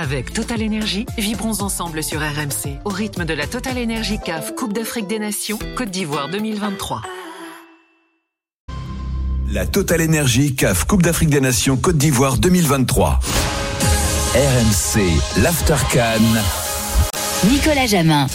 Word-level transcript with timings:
Avec 0.00 0.32
Total 0.32 0.62
Energy, 0.62 1.06
vibrons 1.18 1.60
ensemble 1.60 2.04
sur 2.04 2.20
RMC 2.20 2.78
au 2.84 2.88
rythme 2.88 3.24
de 3.24 3.34
la 3.34 3.48
Total 3.48 3.76
Energy 3.76 4.20
CAF 4.24 4.54
Coupe 4.54 4.72
d'Afrique 4.72 5.08
des 5.08 5.18
Nations 5.18 5.58
Côte 5.76 5.90
d'Ivoire 5.90 6.28
2023. 6.28 7.02
La 9.50 9.66
Total 9.66 10.00
Energy 10.02 10.54
CAF 10.54 10.84
Coupe 10.84 11.02
d'Afrique 11.02 11.30
des 11.30 11.40
Nations 11.40 11.76
Côte 11.76 11.98
d'Ivoire 11.98 12.38
2023. 12.38 13.18
RMC, 14.36 15.42
l'Aftercan. 15.42 16.22
Nicolas 17.50 17.86
Jamin. 17.86 18.28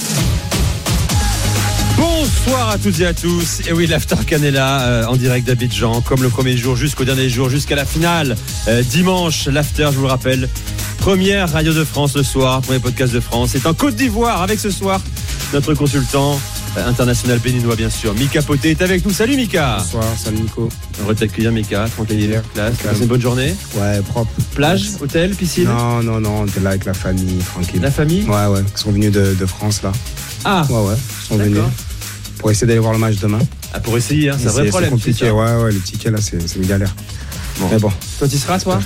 Bonsoir 1.97 2.71
à 2.71 2.77
toutes 2.77 2.99
et 2.99 3.05
à 3.05 3.13
tous. 3.13 3.61
Et 3.67 3.71
oui, 3.71 3.87
l'Aftercan 3.87 4.43
est 4.43 4.51
là, 4.51 4.81
euh, 4.81 5.05
en 5.05 5.15
direct 5.15 5.47
d'Abidjan, 5.47 6.01
comme 6.01 6.23
le 6.23 6.29
premier 6.29 6.57
jour 6.57 6.75
jusqu'au 6.75 7.05
dernier 7.05 7.29
jour, 7.29 7.49
jusqu'à 7.49 7.75
la 7.75 7.85
finale. 7.85 8.35
Euh, 8.67 8.81
dimanche, 8.81 9.47
l'After, 9.47 9.89
je 9.91 9.97
vous 9.97 10.03
le 10.03 10.09
rappelle, 10.09 10.49
première 10.97 11.51
radio 11.51 11.73
de 11.73 11.83
France 11.83 12.15
le 12.15 12.23
soir, 12.23 12.61
premier 12.61 12.79
podcast 12.79 13.13
de 13.13 13.19
France. 13.19 13.51
C'est 13.53 13.65
en 13.65 13.73
Côte 13.73 13.95
d'Ivoire 13.95 14.41
avec 14.41 14.59
ce 14.59 14.71
soir 14.71 15.01
notre 15.53 15.73
consultant 15.73 16.39
euh, 16.77 16.87
international 16.89 17.37
béninois, 17.39 17.75
bien 17.75 17.89
sûr. 17.89 18.13
Mika 18.15 18.41
Poté 18.41 18.71
est 18.71 18.81
avec 18.81 19.05
nous. 19.05 19.11
Salut 19.13 19.35
Mika. 19.35 19.77
Bonsoir, 19.79 20.03
salut 20.17 20.39
Nico. 20.39 20.69
Heureux 21.01 21.13
de 21.13 21.19
t'accueillir 21.19 21.51
Mika, 21.51 21.85
tranquille, 21.93 22.41
classe. 22.53 22.73
C'est 22.81 22.99
une 23.01 23.05
bonne 23.07 23.21
journée. 23.21 23.53
Ouais, 23.75 24.01
propre. 24.01 24.31
Plage, 24.55 24.89
hôtel, 25.01 25.35
piscine? 25.35 25.65
Non, 25.65 26.01
non, 26.01 26.19
non, 26.19 26.41
on 26.41 26.45
était 26.47 26.59
là 26.61 26.71
avec 26.71 26.85
la 26.85 26.93
famille, 26.93 27.37
tranquille. 27.39 27.81
La 27.81 27.91
famille? 27.91 28.23
Ouais, 28.23 28.47
ouais, 28.47 28.61
ils 28.75 28.79
sont 28.79 28.91
venus 28.91 29.11
de, 29.11 29.35
de 29.39 29.45
France 29.45 29.81
là. 29.83 29.91
Ah, 30.45 30.65
Ouais, 30.69 30.75
ouais, 30.87 30.95
ils 30.95 31.27
sont 31.27 31.37
venus 31.37 31.59
pour 32.39 32.51
essayer 32.51 32.67
d'aller 32.67 32.79
voir 32.79 32.93
le 32.93 32.99
match 32.99 33.17
demain. 33.21 33.39
Ah, 33.73 33.79
pour 33.79 33.95
essayer, 33.95 34.29
hein, 34.29 34.37
c'est 34.39 34.47
un 34.47 34.51
vrai 34.51 34.65
problème. 34.67 34.89
compliqué, 34.91 35.17
c'est 35.19 35.25
ça. 35.27 35.33
ouais, 35.33 35.63
ouais, 35.63 35.71
le 35.71 35.79
ticket 35.79 36.09
là, 36.11 36.17
c'est 36.21 36.45
c'est 36.47 36.57
une 36.57 36.65
galère. 36.67 36.93
Bon. 37.59 37.67
Mais 37.71 37.77
bon, 37.79 37.91
Toi, 38.17 38.27
tu 38.27 38.37
seras, 38.37 38.59
toi? 38.59 38.79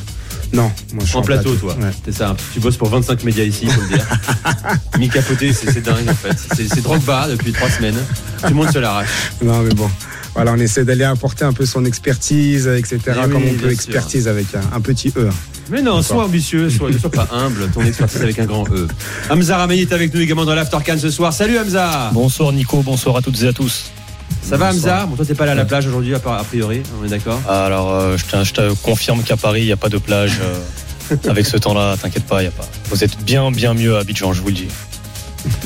Non, 0.53 0.71
moi 0.93 1.03
je 1.03 1.05
suis 1.05 1.17
En 1.17 1.21
plateau, 1.21 1.53
toi. 1.55 1.75
Ouais. 1.75 1.91
C'est 2.05 2.13
ça. 2.13 2.35
Tu 2.53 2.59
bosses 2.59 2.77
pour 2.77 2.89
25 2.89 3.23
médias 3.23 3.43
ici, 3.43 3.67
faut 3.67 3.81
le 3.81 3.87
dire. 3.87 4.05
Mika 4.99 5.21
Poté, 5.21 5.53
c'est 5.53 5.71
c'est 5.71 5.81
dingue 5.81 6.07
en 6.09 6.13
fait. 6.13 6.37
C'est 6.55 6.81
Drogba 6.81 7.27
depuis 7.29 7.51
trois 7.51 7.70
semaines. 7.70 7.98
Tout 8.41 8.49
le 8.49 8.54
monde 8.55 8.71
se 8.71 8.79
l'arrache. 8.79 9.09
Non, 9.43 9.62
mais 9.62 9.73
bon. 9.73 9.89
Voilà, 10.35 10.54
on 10.54 10.57
essaie 10.57 10.85
d'aller 10.85 11.04
apporter 11.04 11.45
un 11.45 11.54
peu 11.54 11.65
son 11.65 11.84
expertise, 11.84 12.67
etc. 12.67 12.99
Eh 13.07 13.09
oui, 13.09 13.31
comme 13.31 13.43
on 13.43 13.54
peut, 13.54 13.57
sûr. 13.57 13.70
expertise 13.71 14.27
avec 14.27 14.45
un, 14.54 14.76
un 14.76 14.81
petit 14.81 15.12
E. 15.17 15.29
Mais 15.70 15.81
non, 15.81 16.01
sois 16.01 16.23
ambitieux, 16.26 16.70
sois, 16.70 16.91
sois 16.93 17.09
pas 17.09 17.27
humble. 17.32 17.67
Ton 17.73 17.84
expertise 17.84 18.21
avec 18.21 18.37
un 18.39 18.45
grand 18.45 18.65
E. 18.70 18.87
Hamza 19.29 19.57
Ramey 19.57 19.79
est 19.79 19.91
avec 19.91 20.13
nous 20.13 20.21
également 20.21 20.45
dans 20.45 20.54
l'Aftercan 20.55 20.98
ce 20.99 21.09
soir. 21.09 21.34
Salut 21.34 21.57
Hamza 21.57 22.11
Bonsoir 22.13 22.51
Nico, 22.51 22.82
bonsoir 22.84 23.17
à 23.17 23.21
toutes 23.21 23.41
et 23.41 23.48
à 23.48 23.54
tous. 23.54 23.91
Ça 24.48 24.55
va 24.57 24.70
Hamza 24.70 25.05
Bon, 25.05 25.15
toi, 25.15 25.26
t'es 25.26 25.35
pas 25.35 25.43
allé 25.43 25.51
à 25.51 25.55
la 25.55 25.65
plage 25.65 25.87
aujourd'hui, 25.87 26.15
a 26.15 26.20
priori, 26.20 26.81
on 27.01 27.05
est 27.05 27.09
d'accord 27.09 27.40
Alors 27.49 27.93
euh, 27.93 28.15
je, 28.17 28.26
te, 28.26 28.43
je 28.43 28.54
te 28.54 28.73
confirme 28.76 29.21
qu'à 29.23 29.35
Paris, 29.35 29.62
il 29.62 29.65
n'y 29.65 29.71
a 29.73 29.77
pas 29.77 29.89
de 29.89 29.98
plage. 29.98 30.39
euh, 30.41 31.15
avec 31.29 31.45
ce 31.45 31.57
temps-là, 31.57 31.95
t'inquiète 32.01 32.26
pas, 32.26 32.43
il 32.43 32.48
a 32.48 32.51
pas. 32.51 32.67
Vous 32.89 33.04
êtes 33.04 33.17
bien, 33.23 33.51
bien 33.51 33.73
mieux 33.73 33.98
à 33.98 33.99
Abidjan, 33.99 34.31
je 34.34 34.41
vous 34.41 34.48
le 34.48 34.54
dis. 34.54 34.67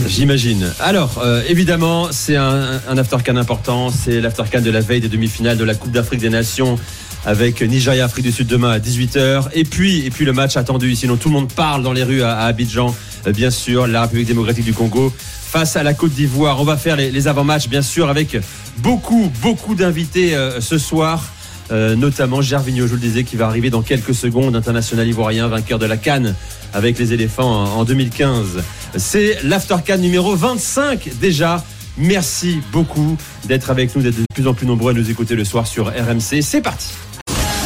J'imagine. 0.07 0.71
Alors, 0.79 1.21
euh, 1.23 1.43
évidemment, 1.47 2.07
c'est 2.11 2.35
un, 2.35 2.81
un 2.88 2.97
aftercan 2.97 3.35
important. 3.38 3.89
C'est 3.91 4.19
l'aftercan 4.19 4.61
de 4.61 4.69
la 4.71 4.79
veille 4.81 5.01
des 5.01 5.09
demi-finales 5.09 5.57
de 5.57 5.63
la 5.63 5.73
Coupe 5.75 5.91
d'Afrique 5.91 6.19
des 6.19 6.29
Nations 6.29 6.77
avec 7.25 7.61
Nigeria 7.61 8.05
Afrique 8.05 8.25
du 8.25 8.31
Sud 8.31 8.47
demain 8.47 8.71
à 8.71 8.79
18h. 8.79 9.45
Et 9.53 9.63
puis, 9.63 10.05
et 10.05 10.09
puis 10.09 10.25
le 10.25 10.33
match 10.33 10.57
attendu 10.57 10.91
ici 10.91 11.05
dont 11.07 11.17
tout 11.17 11.29
le 11.29 11.33
monde 11.35 11.51
parle 11.51 11.83
dans 11.83 11.93
les 11.93 12.03
rues 12.03 12.23
à, 12.23 12.35
à 12.35 12.45
Abidjan, 12.47 12.95
bien 13.27 13.51
sûr, 13.51 13.85
la 13.88 14.01
République 14.01 14.27
démocratique 14.27 14.66
du 14.66 14.73
Congo 14.73 15.13
face 15.51 15.75
à 15.75 15.83
la 15.83 15.93
Côte 15.93 16.13
d'Ivoire. 16.13 16.59
On 16.59 16.63
va 16.63 16.77
faire 16.77 16.95
les, 16.95 17.11
les 17.11 17.27
avant-matchs, 17.27 17.67
bien 17.67 17.81
sûr, 17.81 18.09
avec 18.09 18.38
beaucoup, 18.77 19.31
beaucoup 19.41 19.75
d'invités 19.75 20.36
euh, 20.36 20.61
ce 20.61 20.77
soir. 20.77 21.23
Euh, 21.72 21.95
notamment 21.95 22.41
Gervinho, 22.41 22.86
je 22.86 22.89
vous 22.91 22.95
le 22.95 23.02
disais, 23.02 23.23
qui 23.23 23.38
va 23.38 23.47
arriver 23.47 23.69
dans 23.69 23.81
quelques 23.81 24.13
secondes, 24.13 24.55
international 24.55 25.08
ivoirien, 25.08 25.47
vainqueur 25.47 25.80
de 25.80 25.86
la 25.86 25.97
Cannes 25.97 26.36
avec 26.73 27.00
les 27.00 27.13
éléphants 27.13 27.63
en, 27.63 27.80
en 27.80 27.83
2015. 27.86 28.61
C'est 28.97 29.38
l'Aftercan 29.44 29.97
numéro 29.97 30.36
25 30.36 31.09
déjà. 31.22 31.63
Merci 31.97 32.59
beaucoup 32.72 33.17
d'être 33.45 33.69
avec 33.69 33.95
nous, 33.95 34.02
d'être 34.02 34.17
de 34.17 34.25
plus 34.33 34.47
en 34.47 34.53
plus 34.53 34.66
nombreux 34.66 34.91
à 34.91 34.94
nous 34.94 35.09
écouter 35.09 35.35
le 35.35 35.45
soir 35.45 35.68
sur 35.68 35.88
RMC. 35.88 36.41
C'est 36.41 36.62
parti. 36.62 36.90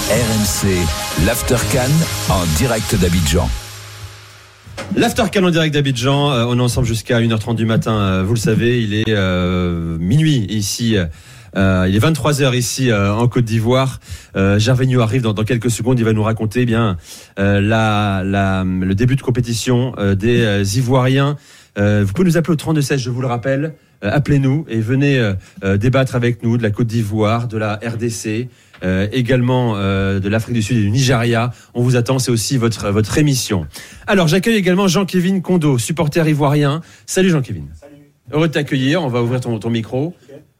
RMC, 0.10 0.68
l'Aftercan 1.26 1.92
en 2.30 2.46
direct 2.58 2.96
d'Abidjan. 2.96 3.50
L'Aftercan 4.96 5.44
en 5.44 5.50
direct 5.50 5.74
d'Abidjan, 5.74 6.32
euh, 6.32 6.46
on 6.48 6.58
est 6.58 6.62
ensemble 6.62 6.88
jusqu'à 6.88 7.20
1h30 7.20 7.56
du 7.56 7.66
matin, 7.66 8.00
euh, 8.00 8.24
vous 8.24 8.34
le 8.34 8.40
savez, 8.40 8.82
il 8.82 8.94
est 8.94 9.10
euh, 9.10 9.98
minuit 10.00 10.46
ici. 10.50 10.96
il 11.56 11.96
est 11.96 12.00
23h 12.00 12.56
ici 12.56 12.92
en 12.94 13.28
Côte 13.28 13.46
d'Ivoire. 13.46 14.00
Gervinho 14.36 15.02
arrive 15.02 15.22
dans, 15.22 15.34
quelques 15.34 15.72
secondes. 15.72 16.00
Il 16.00 16.06
va 16.06 16.14
nous 16.14 16.24
raconter 16.24 16.62
eh 16.62 16.66
bien 16.66 16.98
le 17.38 18.94
début 18.94 19.16
de 19.16 19.22
compétition 19.22 19.94
des 20.18 20.78
Ivoiriens. 20.78 21.38
Vous 21.78 22.14
pouvez 22.14 22.28
nous 22.28 22.38
appeler 22.38 22.54
au 22.54 22.58
3216, 22.58 23.00
je 23.00 23.10
vous 23.10 23.22
le 23.22 23.28
rappelle. 23.28 23.74
Appelez-nous 24.02 24.66
et 24.68 24.80
venez 24.82 25.34
débattre 25.64 26.16
avec 26.16 26.44
nous 26.44 26.58
de 26.58 26.64
la 26.64 26.72
Côte 26.72 26.88
d'Ivoire, 26.88 27.48
de 27.48 27.58
la 27.58 27.76
RDC, 27.76 28.50
euh, 28.86 29.08
également 29.12 29.74
euh, 29.76 30.20
de 30.20 30.30
l'Afrique 30.30 30.54
du 30.54 30.62
Sud 30.62 30.78
et 30.78 30.82
du 30.82 30.92
Nigeria. 30.92 31.52
On 31.74 31.82
vous 31.82 31.96
attend, 31.96 32.20
c'est 32.20 32.32
aussi 32.32 32.58
votre, 32.58 32.90
votre 32.92 33.18
émission. 33.18 33.66
Alors, 34.08 34.28
j'accueille 34.28 34.56
également 34.56 34.88
Jean-Kévin 34.88 35.40
Kondo, 35.42 35.78
supporter 35.78 36.28
ivoirien. 36.28 36.82
Salut 37.06 37.30
Jean-Kévin. 37.30 37.64
Heureux 38.32 38.48
de 38.48 38.54
t'accueillir. 38.54 39.02
On 39.04 39.08
va 39.10 39.22
ouvrir 39.22 39.42
ton, 39.42 39.58
ton 39.60 39.70
micro. 39.70 40.14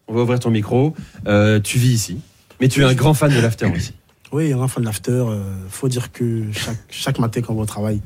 On 0.08 0.14
va 0.14 0.22
ouvrir 0.22 0.40
ton 0.40 0.50
micro. 0.52 0.94
Euh, 1.28 1.60
tu 1.60 1.78
vis 1.80 1.94
ici, 1.94 2.18
mais 2.60 2.68
tu 2.68 2.82
es 2.82 2.84
un 2.84 2.94
grand 2.94 3.14
fan 3.14 3.34
de 3.34 3.40
l'after 3.40 3.66
aussi. 3.68 3.94
Oui, 4.32 4.52
un 4.52 4.68
fan 4.68 4.82
de 4.84 4.88
l'after. 4.88 5.12
euh, 5.12 5.40
faut 5.70 5.88
dire 5.88 6.12
que 6.12 6.44
chaque, 6.52 6.78
chaque 6.90 7.20
matin 7.20 7.42
quand 7.42 7.54
on 7.54 7.58
va 7.58 7.62
au 7.62 7.66
travail, 7.68 8.02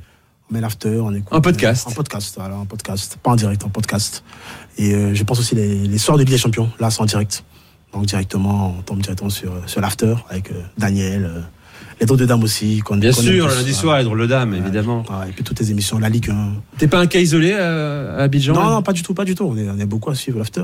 on 0.49 0.53
met 0.53 0.61
l'after, 0.61 0.99
on 0.99 1.11
écoute. 1.13 1.33
En 1.33 1.41
podcast. 1.41 1.87
en 1.87 1.91
podcast, 1.91 2.35
voilà, 2.37 2.55
en 2.57 2.65
podcast. 2.65 3.17
Pas 3.23 3.31
en 3.31 3.35
direct, 3.35 3.63
en 3.63 3.69
podcast. 3.69 4.23
Et 4.77 4.93
euh, 4.93 5.15
je 5.15 5.23
pense 5.23 5.39
aussi 5.39 5.55
les, 5.55 5.87
les 5.87 5.97
soirs 5.97 6.17
de 6.17 6.23
Ligue 6.23 6.31
des 6.31 6.37
Champions, 6.37 6.69
là, 6.79 6.91
c'est 6.91 7.01
en 7.01 7.05
direct. 7.05 7.43
Donc 7.93 8.05
directement, 8.05 8.75
on 8.77 8.81
tombe 8.81 8.99
directement 9.01 9.29
sur, 9.29 9.51
sur 9.65 9.81
l'after 9.81 10.13
avec 10.29 10.51
euh, 10.51 10.55
Daniel, 10.77 11.25
euh, 11.25 11.39
les 11.99 12.05
drôles 12.05 12.19
de 12.19 12.25
dames 12.25 12.43
aussi. 12.43 12.79
qu'on- 12.79 12.97
Bien 12.97 13.11
qu'on 13.11 13.21
sûr, 13.21 13.47
le 13.47 13.55
lundi 13.55 13.73
soir, 13.73 13.97
les 13.97 14.03
drôles 14.03 14.21
de 14.21 14.27
dames, 14.27 14.53
évidemment. 14.53 15.03
Et 15.27 15.31
puis 15.31 15.43
toutes 15.43 15.59
les 15.59 15.71
émissions, 15.71 15.97
la 15.99 16.09
Ligue 16.09 16.29
1. 16.29 16.51
T'es 16.77 16.87
pas 16.87 16.99
un 16.99 17.07
cas 17.07 17.19
isolé 17.19 17.51
euh, 17.57 18.19
à 18.19 18.23
Abidjan 18.23 18.53
Non, 18.53 18.69
non, 18.69 18.81
pas 18.83 18.93
du 18.93 19.01
tout, 19.01 19.13
pas 19.13 19.25
du 19.25 19.33
tout. 19.35 19.45
On 19.45 19.57
est, 19.57 19.67
on 19.69 19.79
est 19.79 19.85
beaucoup 19.85 20.11
à 20.11 20.15
suivre 20.15 20.37
l'after. 20.37 20.63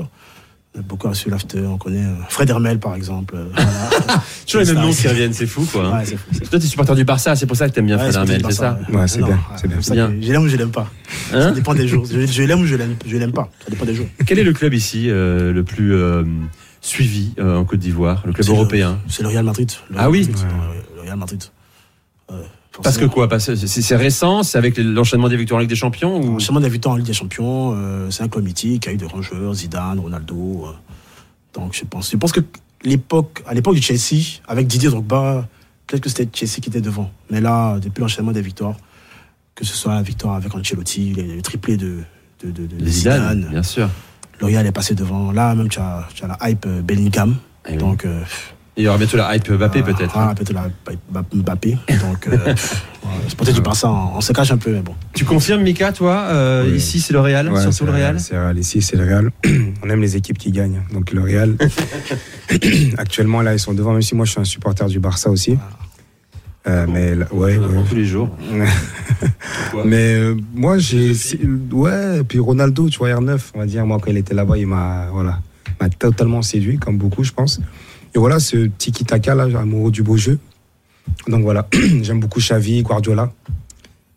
On 0.74 0.80
est 0.80 0.82
beaucoup 0.82 1.08
à 1.08 1.14
suivre 1.14 1.32
l'after. 1.32 1.60
On 1.66 1.78
connaît 1.78 2.04
Fred 2.28 2.48
Hermel, 2.48 2.78
par 2.78 2.94
exemple. 2.94 3.34
voilà. 3.52 3.70
Toujours 4.46 4.60
les 4.64 4.72
mêmes 4.72 4.82
noms 4.84 4.92
qui 4.92 5.08
reviennent, 5.08 5.32
c'est 5.32 5.46
fou 5.46 5.66
quoi. 5.70 5.86
hein. 5.86 5.98
Ouais, 5.98 6.04
c'est 6.04 6.16
fou, 6.16 6.26
c'est 6.32 6.44
fou. 6.44 6.50
Toi, 6.50 6.58
t'es 6.60 6.66
supporter 6.66 6.94
du 6.94 7.04
Barça, 7.04 7.34
c'est 7.34 7.46
pour 7.46 7.56
ça 7.56 7.68
que 7.68 7.74
t'aimes 7.74 7.86
bien 7.86 7.96
Ouais, 7.96 8.04
Fred 8.04 8.14
Hermel, 8.14 8.42
c'est 8.46 8.52
ça 8.52 8.78
Ouais, 8.92 9.08
c'est 9.08 9.18
Non, 9.20 9.26
bien, 9.26 9.38
c'est 9.56 9.68
bien. 9.68 9.80
ça 9.82 9.94
Je 9.94 10.32
l'aime 10.32 10.42
ou 10.44 10.48
je 10.48 10.56
l'aime 10.56 10.70
pas. 10.70 10.88
Hein 11.32 11.40
ça 11.42 11.50
dépend 11.50 11.74
des 11.74 11.88
jours. 11.88 12.04
Je, 12.10 12.24
je 12.24 12.42
l'aime 12.44 12.60
ou 12.60 12.66
je 12.66 12.76
l'aime, 12.76 12.94
je 13.04 13.16
l'aime 13.16 13.32
pas. 13.32 13.50
Ça 13.64 13.70
dépend 13.70 13.84
des 13.84 13.94
jours. 13.94 14.06
Quel 14.26 14.38
est 14.38 14.44
le 14.44 14.52
club 14.52 14.74
ici 14.74 15.06
euh, 15.10 15.52
le 15.52 15.64
plus 15.64 15.92
euh, 15.94 16.22
suivi 16.86 17.32
euh, 17.38 17.56
en 17.56 17.64
Côte 17.64 17.80
d'Ivoire, 17.80 18.22
le 18.26 18.32
club 18.32 18.48
européen 18.48 18.98
C'est 19.08 19.22
le 19.22 19.28
Real 19.28 19.44
Madrid. 19.44 19.70
Le 19.90 19.96
Ah 19.98 20.08
oui 20.10 20.20
Madrid, 20.26 20.36
Ouais. 20.36 20.52
ouais, 20.76 20.84
Le 20.96 21.02
Real 21.02 21.16
Madrid. 21.18 21.42
Euh, 22.30 22.42
Parce 22.82 22.98
que 22.98 23.04
quoi? 23.06 23.28
Parce 23.28 23.46
que 23.46 23.54
c'est 23.56 23.96
récent, 23.96 24.42
c'est 24.42 24.58
avec 24.58 24.76
l'enchaînement 24.78 25.28
des 25.28 25.36
victoires 25.36 25.58
en 25.58 25.60
Ligue 25.60 25.70
des 25.70 25.76
Champions 25.76 26.20
ou? 26.20 26.36
Enchaînement 26.36 26.60
des 26.60 26.68
victoires 26.68 26.94
en 26.94 26.98
Ligue 26.98 27.06
des 27.06 27.12
Champions, 27.12 27.72
euh, 27.76 28.10
c'est 28.10 28.22
un 28.22 28.28
club 28.28 28.44
mythique 28.44 28.86
avec 28.86 28.98
de 29.00 29.06
grands 29.06 29.22
joueurs, 29.22 29.54
Zidane, 29.54 29.98
Ronaldo. 29.98 30.66
euh. 30.66 30.72
donc 31.54 31.74
je 31.74 31.84
pense, 31.84 32.10
je 32.10 32.16
pense 32.16 32.32
que 32.32 32.40
l'époque, 32.84 33.42
à 33.46 33.54
l'époque 33.54 33.74
du 33.74 33.82
Chelsea, 33.82 34.40
avec 34.46 34.66
Didier 34.66 34.90
Drogba, 34.90 35.48
peut-être 35.86 36.02
que 36.02 36.08
c'était 36.08 36.28
Chelsea 36.32 36.60
qui 36.60 36.68
était 36.68 36.80
devant. 36.82 37.10
Mais 37.30 37.40
là, 37.40 37.78
depuis 37.80 38.00
l'enchaînement 38.00 38.32
des 38.32 38.42
victoires, 38.42 38.76
que 39.54 39.64
ce 39.64 39.74
soit 39.74 39.94
la 39.94 40.02
victoire 40.02 40.34
avec 40.34 40.54
Ancelotti, 40.54 41.14
le, 41.14 41.40
triplé 41.42 41.76
de, 41.78 42.00
de, 42.44 42.50
de, 42.50 42.66
de 42.66 42.76
Les 42.84 42.90
Zidane, 42.90 43.36
Zidane, 43.38 43.50
bien 43.50 43.62
sûr. 43.62 43.88
Le 44.40 44.46
Real 44.46 44.66
est 44.66 44.72
passé 44.72 44.94
devant. 44.94 45.32
Là, 45.32 45.54
même 45.54 45.68
tu 45.68 45.78
as, 45.78 46.06
tu 46.14 46.24
as 46.24 46.28
la 46.28 46.50
hype 46.50 46.66
euh, 46.66 46.82
Bellingham. 46.82 47.36
Eh 47.68 47.72
oui. 47.72 47.78
Donc, 47.78 48.04
euh, 48.04 48.20
Il 48.76 48.84
y 48.84 48.88
aura 48.88 48.98
bientôt 48.98 49.16
la 49.16 49.34
hype 49.34 49.50
Mbappé 49.50 49.80
ah, 49.80 49.92
peut-être. 49.92 50.14
Ah, 50.16 50.28
hein. 50.28 50.34
peut-être 50.34 50.52
la 50.52 50.66
hype 50.90 51.34
Mbappé. 51.34 51.78
Donc, 52.00 52.28
euh, 52.28 52.54
c'est 53.28 53.36
peut-être 53.36 53.54
du 53.54 53.62
Barça, 53.62 53.90
on, 53.90 54.16
on 54.16 54.20
se 54.20 54.32
cache 54.32 54.50
un 54.50 54.58
peu, 54.58 54.70
mais 54.70 54.82
bon. 54.82 54.94
Tu 55.14 55.24
confirmes 55.24 55.62
Mika, 55.62 55.92
toi 55.92 56.26
euh, 56.28 56.64
Oui. 56.66 56.76
Ici 56.76 57.00
c'est 57.00 57.12
le 57.12 57.20
Real, 57.20 57.50
Ouais, 57.50 57.62
surtout 57.62 57.86
le 57.86 57.92
Real. 57.92 58.20
C'est 58.20 58.34
le 58.34 58.40
Real. 58.42 58.58
Ici, 58.58 58.82
c'est 58.82 58.96
le 58.96 59.04
Real. 59.04 59.30
On 59.82 59.88
aime 59.88 60.00
les 60.00 60.16
équipes 60.16 60.38
qui 60.38 60.52
gagnent. 60.52 60.82
Donc 60.92 61.12
le 61.12 61.22
Real, 61.22 61.56
actuellement, 62.98 63.42
là, 63.42 63.54
ils 63.54 63.58
sont 63.58 63.72
devant, 63.72 63.92
même 63.92 64.02
si 64.02 64.14
moi, 64.14 64.26
je 64.26 64.32
suis 64.32 64.40
un 64.40 64.44
supporter 64.44 64.86
du 64.86 65.00
Barça 65.00 65.30
aussi. 65.30 65.58
Euh, 66.68 66.86
mais 66.88 67.14
là- 67.14 67.32
ouais, 67.32 67.56
ouais. 67.58 67.84
Tous 67.88 67.94
les 67.94 68.04
jours. 68.04 68.28
Mais 69.84 70.14
euh, 70.14 70.34
moi, 70.54 70.78
j'ai. 70.78 71.12
Ouais, 71.72 72.22
puis 72.24 72.38
Ronaldo, 72.38 72.88
tu 72.88 72.98
vois, 72.98 73.10
R9, 73.10 73.38
on 73.54 73.58
va 73.60 73.66
dire, 73.66 73.86
moi, 73.86 73.98
quand 74.02 74.10
il 74.10 74.16
était 74.16 74.34
là-bas, 74.34 74.58
il 74.58 74.66
m'a 74.66 75.06
voilà, 75.12 75.40
m'a 75.80 75.88
totalement 75.88 76.42
séduit, 76.42 76.78
comme 76.78 76.98
beaucoup, 76.98 77.22
je 77.24 77.32
pense. 77.32 77.60
Et 78.14 78.18
voilà, 78.18 78.40
ce 78.40 78.66
tiki-taka, 78.66 79.34
là, 79.34 79.44
amoureux 79.58 79.90
du 79.90 80.02
beau 80.02 80.16
jeu. 80.16 80.38
Donc 81.28 81.42
voilà, 81.42 81.68
j'aime 82.02 82.20
beaucoup 82.20 82.40
Xavi, 82.40 82.82
Guardiola. 82.82 83.32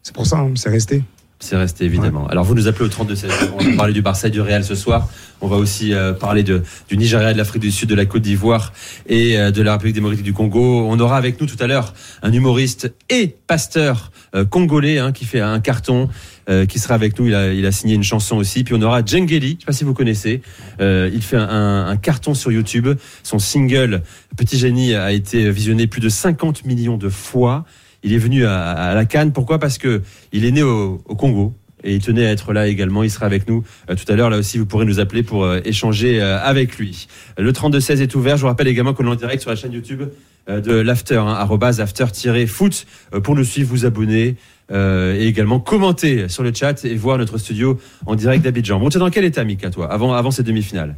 C'est 0.01 0.13
pour 0.15 0.25
ça, 0.25 0.37
hein, 0.39 0.51
c'est 0.55 0.69
resté. 0.69 1.03
C'est 1.41 1.55
resté 1.55 1.85
évidemment. 1.85 2.27
Alors 2.27 2.43
vous 2.43 2.53
nous 2.53 2.67
appelez 2.67 2.85
au 2.85 2.89
32 2.89 3.15
16. 3.15 3.31
On 3.57 3.63
va 3.63 3.75
parler 3.77 3.93
du 3.93 4.01
Barça 4.01 4.27
et 4.27 4.31
du 4.31 4.41
Real 4.41 4.63
ce 4.65 4.75
soir. 4.75 5.07
On 5.39 5.47
va 5.47 5.55
aussi 5.55 5.93
euh, 5.93 6.11
parler 6.11 6.43
de, 6.43 6.63
du 6.89 6.97
Nigeria, 6.97 7.31
de 7.31 7.37
l'Afrique 7.37 7.61
du 7.61 7.71
Sud, 7.71 7.87
de 7.87 7.95
la 7.95 8.05
Côte 8.05 8.23
d'Ivoire 8.23 8.73
et 9.07 9.37
euh, 9.37 9.49
de 9.49 9.61
la 9.61 9.71
République 9.71 9.95
démocratique 9.95 10.25
du 10.25 10.33
Congo. 10.33 10.85
On 10.89 10.99
aura 10.99 11.15
avec 11.15 11.39
nous 11.39 11.47
tout 11.47 11.55
à 11.61 11.67
l'heure 11.67 11.93
un 12.23 12.33
humoriste 12.33 12.93
et 13.09 13.37
pasteur 13.47 14.11
euh, 14.35 14.45
congolais 14.45 14.99
hein, 14.99 15.11
qui 15.11 15.25
fait 15.25 15.39
un 15.39 15.59
carton, 15.59 16.07
euh, 16.49 16.65
qui 16.65 16.77
sera 16.77 16.93
avec 16.93 17.17
nous. 17.17 17.27
Il 17.27 17.35
a, 17.35 17.51
il 17.51 17.65
a 17.65 17.71
signé 17.71 17.95
une 17.95 18.03
chanson 18.03 18.37
aussi. 18.37 18.63
Puis 18.63 18.75
on 18.77 18.81
aura 18.81 19.03
Djengeli, 19.03 19.55
je 19.55 19.61
sais 19.61 19.65
pas 19.65 19.73
si 19.73 19.83
vous 19.83 19.95
connaissez. 19.95 20.41
Euh, 20.81 21.09
il 21.11 21.21
fait 21.21 21.37
un, 21.37 21.87
un 21.87 21.97
carton 21.97 22.33
sur 22.33 22.51
YouTube. 22.51 22.89
Son 23.23 23.39
single 23.39 24.03
Petit 24.37 24.57
Génie 24.57 24.93
a 24.93 25.11
été 25.11 25.49
visionné 25.49 25.87
plus 25.87 26.01
de 26.01 26.09
50 26.09 26.65
millions 26.65 26.97
de 26.97 27.09
fois. 27.09 27.65
Il 28.03 28.13
est 28.13 28.17
venu 28.17 28.45
à, 28.45 28.71
à 28.71 28.93
la 28.95 29.05
Cannes. 29.05 29.31
Pourquoi? 29.31 29.59
Parce 29.59 29.77
que 29.77 30.01
il 30.31 30.45
est 30.45 30.51
né 30.51 30.63
au, 30.63 31.01
au 31.05 31.15
Congo. 31.15 31.53
Et 31.81 31.95
il 31.95 32.01
tenait 32.01 32.25
à 32.25 32.31
être 32.31 32.51
là 32.51 32.67
également. 32.67 33.03
Il 33.03 33.09
sera 33.09 33.25
avec 33.25 33.47
nous 33.47 33.63
euh, 33.89 33.95
tout 33.95 34.11
à 34.11 34.15
l'heure. 34.15 34.29
Là 34.29 34.37
aussi, 34.37 34.57
vous 34.57 34.65
pourrez 34.65 34.85
nous 34.85 34.99
appeler 34.99 35.23
pour 35.23 35.45
euh, 35.45 35.61
échanger 35.63 36.21
euh, 36.21 36.37
avec 36.37 36.77
lui. 36.77 37.07
Le 37.37 37.51
32-16 37.53 38.01
est 38.01 38.15
ouvert. 38.15 38.35
Je 38.35 38.41
vous 38.41 38.47
rappelle 38.47 38.67
également 38.67 38.93
qu'on 38.93 39.05
est 39.05 39.09
en 39.09 39.15
direct 39.15 39.41
sur 39.41 39.49
la 39.49 39.55
chaîne 39.55 39.71
YouTube 39.71 40.03
de 40.47 40.73
l'After, 40.73 41.17
hein, 41.17 41.47
after-foot, 41.77 42.87
pour 43.21 43.35
nous 43.35 43.43
suivre, 43.43 43.69
vous 43.69 43.85
abonner 43.85 44.35
euh, 44.71 45.15
et 45.15 45.25
également 45.25 45.59
commenter 45.59 46.29
sur 46.29 46.43
le 46.43 46.53
chat 46.53 46.85
et 46.85 46.95
voir 46.95 47.17
notre 47.17 47.39
studio 47.39 47.79
en 48.05 48.15
direct 48.15 48.43
d'Abidjan. 48.43 48.79
Bon, 48.79 48.89
tu 48.89 48.97
es 48.97 48.99
dans 48.99 49.09
quel 49.09 49.25
état, 49.25 49.43
Mika, 49.43 49.71
toi, 49.71 49.91
avant, 49.91 50.13
avant 50.13 50.29
cette 50.29 50.45
demi-finale? 50.45 50.95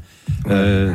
Euh, 0.49 0.93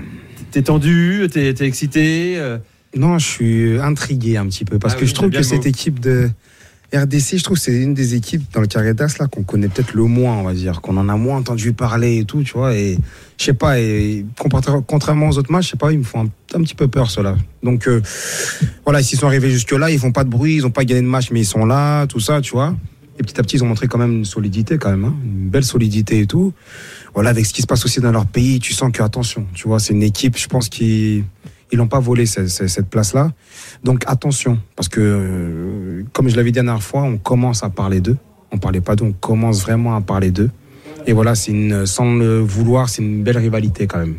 T'es 0.50 0.62
tendu 0.62 1.26
T'es 1.31 1.53
t'es 1.55 1.67
excité 1.67 2.35
euh, 2.37 2.58
Non, 2.94 3.18
je 3.18 3.26
suis 3.26 3.78
intrigué 3.80 4.36
un 4.36 4.46
petit 4.46 4.64
peu 4.64 4.78
parce 4.78 4.94
Ah 4.94 4.96
que 4.98 5.02
oui, 5.02 5.08
je 5.08 5.14
trouve 5.14 5.30
que 5.30 5.36
mot. 5.38 5.42
cette 5.42 5.66
équipe 5.66 6.00
de 6.00 6.30
RDC, 6.94 7.36
je 7.38 7.42
trouve 7.42 7.56
que 7.58 7.62
c'est 7.62 7.76
une 7.82 7.94
des 7.94 8.14
équipes 8.14 8.44
dans 8.54 8.60
le 8.60 8.68
carré 8.68 8.94
d'As 8.94 9.18
là 9.18 9.26
qu'on 9.26 9.42
connaît 9.42 9.68
peut-être 9.68 9.92
le 9.92 10.04
moins, 10.04 10.36
on 10.36 10.44
va 10.44 10.54
dire, 10.54 10.80
qu'on 10.80 10.96
en 10.96 11.08
a 11.08 11.16
moins 11.16 11.38
entendu 11.38 11.72
parler 11.72 12.18
et 12.18 12.24
tout, 12.24 12.42
tu 12.42 12.52
vois. 12.52 12.74
Et 12.74 12.96
je 13.38 13.44
sais 13.44 13.52
pas, 13.52 13.78
et 13.80 14.24
contrairement 14.86 15.28
aux 15.28 15.36
autres 15.36 15.50
matchs, 15.50 15.66
je 15.66 15.70
sais 15.72 15.76
pas, 15.76 15.92
ils 15.92 15.98
me 15.98 16.04
font 16.04 16.22
un, 16.22 16.58
un 16.58 16.62
petit 16.62 16.76
peu 16.76 16.86
peur 16.88 17.10
ceux-là. 17.10 17.36
Donc 17.62 17.88
euh, 17.88 18.00
voilà, 18.84 19.02
s'ils 19.02 19.18
sont 19.18 19.26
arrivés 19.26 19.50
jusque 19.50 19.72
là, 19.72 19.90
ils 19.90 19.98
font 19.98 20.12
pas 20.12 20.24
de 20.24 20.30
bruit, 20.30 20.54
ils 20.56 20.64
ont 20.66 20.70
pas 20.70 20.84
gagné 20.84 21.02
de 21.02 21.06
match, 21.06 21.30
mais 21.32 21.40
ils 21.40 21.46
sont 21.46 21.66
là, 21.66 22.06
tout 22.06 22.20
ça, 22.20 22.40
tu 22.40 22.52
vois. 22.52 22.74
Et 23.18 23.22
petit 23.22 23.38
à 23.40 23.42
petit, 23.42 23.56
ils 23.56 23.64
ont 23.64 23.66
montré 23.66 23.88
quand 23.88 23.98
même 23.98 24.12
une 24.18 24.24
solidité, 24.24 24.78
quand 24.78 24.90
même, 24.90 25.04
hein, 25.04 25.14
une 25.24 25.48
belle 25.48 25.64
solidité 25.64 26.20
et 26.20 26.26
tout. 26.26 26.52
Voilà, 27.14 27.30
avec 27.30 27.46
ce 27.46 27.52
qui 27.52 27.62
se 27.62 27.66
passe 27.66 27.84
aussi 27.84 28.00
dans 28.00 28.12
leur 28.12 28.26
pays, 28.26 28.60
tu 28.60 28.72
sens 28.74 28.92
que 28.92 29.02
attention, 29.02 29.46
tu 29.54 29.66
vois, 29.68 29.80
c'est 29.80 29.92
une 29.94 30.02
équipe, 30.02 30.36
je 30.38 30.46
pense 30.46 30.68
qu'ils 30.68 31.24
ils 31.72 31.78
l'ont 31.78 31.88
pas 31.88 31.98
volé 32.00 32.26
cette, 32.26 32.48
cette- 32.48 32.68
cette 32.68 32.86
place-là. 32.88 33.32
Donc 33.84 34.04
attention, 34.06 34.58
parce 34.76 34.88
que 34.88 35.00
euh, 35.00 36.02
comme 36.12 36.28
je 36.28 36.36
l'avais 36.36 36.50
dit 36.52 36.58
la 36.58 36.64
dernière 36.64 36.82
fois, 36.82 37.02
on 37.02 37.18
commence 37.18 37.62
à 37.64 37.70
parler 37.70 38.00
d'eux. 38.00 38.16
On 38.52 38.58
parlait 38.58 38.80
pas 38.80 38.94
d'eux, 38.96 39.04
on 39.06 39.12
commence 39.12 39.62
vraiment 39.62 39.96
à 39.96 40.00
parler 40.00 40.30
d'eux. 40.30 40.50
Et 41.06 41.12
voilà, 41.12 41.34
c'est 41.34 41.52
une, 41.52 41.86
sans 41.86 42.14
le 42.16 42.38
vouloir, 42.40 42.88
c'est 42.88 43.02
une 43.02 43.22
belle 43.22 43.38
rivalité 43.38 43.86
quand 43.86 43.98
même 43.98 44.16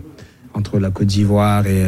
entre 0.53 0.79
la 0.79 0.89
Côte 0.89 1.07
d'Ivoire 1.07 1.65
et, 1.67 1.83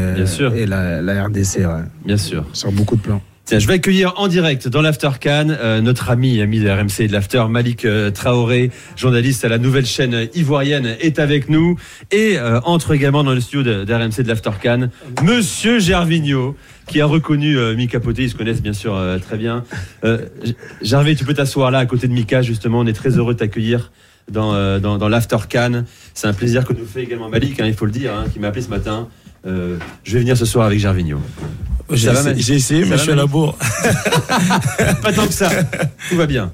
et 0.55 0.65
la, 0.65 1.01
la 1.01 1.23
RDC, 1.25 1.57
ouais, 1.59 1.65
Bien 2.05 2.17
sûr. 2.17 2.45
sur 2.53 2.71
beaucoup 2.71 2.95
de 2.95 3.01
plans. 3.01 3.21
Je 3.51 3.65
vais 3.65 3.73
accueillir 3.73 4.13
en 4.17 4.27
direct 4.27 4.67
dans 4.67 4.83
l'After 4.83 5.09
Cannes 5.19 5.57
euh, 5.59 5.81
notre 5.81 6.11
ami, 6.11 6.39
ami 6.39 6.59
de 6.59 6.69
RMC 6.69 6.99
et 6.99 7.07
de 7.07 7.13
l'After, 7.13 7.45
Malik 7.49 7.83
euh, 7.83 8.11
Traoré, 8.11 8.69
journaliste 8.95 9.43
à 9.43 9.49
la 9.49 9.57
nouvelle 9.57 9.87
chaîne 9.87 10.27
ivoirienne, 10.35 10.95
est 10.99 11.17
avec 11.17 11.49
nous 11.49 11.75
et 12.11 12.37
euh, 12.37 12.59
entre 12.61 12.93
également 12.93 13.23
dans 13.23 13.33
le 13.33 13.39
studio 13.39 13.63
de, 13.85 13.91
RMC 13.91 14.21
de 14.21 14.27
l'After 14.27 14.51
Cannes, 14.61 14.91
Monsieur 15.23 15.79
Gervinho, 15.79 16.55
qui 16.85 17.01
a 17.01 17.07
reconnu 17.07 17.57
euh, 17.57 17.75
Mika 17.75 17.99
Poté, 17.99 18.23
ils 18.23 18.29
se 18.29 18.35
connaissent 18.35 18.61
bien 18.61 18.73
sûr 18.73 18.95
euh, 18.95 19.17
très 19.17 19.37
bien. 19.37 19.63
Euh, 20.03 20.27
Gervais, 20.83 21.15
tu 21.15 21.25
peux 21.25 21.33
t'asseoir 21.33 21.71
là 21.71 21.79
à 21.79 21.85
côté 21.87 22.07
de 22.07 22.13
Mika, 22.13 22.43
justement, 22.43 22.79
on 22.79 22.85
est 22.85 22.93
très 22.93 23.17
heureux 23.17 23.33
de 23.33 23.39
t'accueillir. 23.39 23.91
Dans, 24.31 24.79
dans, 24.79 24.99
dans 24.99 25.09
l'After 25.09 25.37
Cannes. 25.49 25.85
C'est 26.13 26.27
un 26.27 26.33
plaisir 26.33 26.63
que 26.63 26.73
nous 26.73 26.85
fait 26.85 27.01
également 27.01 27.29
Malik, 27.29 27.59
hein, 27.59 27.65
il 27.65 27.73
faut 27.73 27.85
le 27.85 27.91
dire, 27.91 28.13
hein, 28.13 28.25
qui 28.31 28.37
m'a 28.37 28.49
appelé 28.49 28.61
ce 28.61 28.69
matin. 28.69 29.07
Euh, 29.45 29.77
je 30.03 30.13
vais 30.13 30.19
venir 30.19 30.37
ce 30.37 30.45
soir 30.45 30.65
avec 30.65 30.79
Gervinho. 30.79 31.19
J'ai 31.91 32.09
essayé, 32.09 32.83
j'ai 32.83 32.85
mais 32.85 32.97
je 32.97 33.01
suis 33.03 33.11
à 33.11 33.15
la 33.15 33.25
bourre. 33.25 33.57
Pas 35.01 35.11
tant 35.13 35.25
que 35.25 35.33
ça. 35.33 35.49
Tout 36.09 36.15
va 36.17 36.27
bien. 36.27 36.51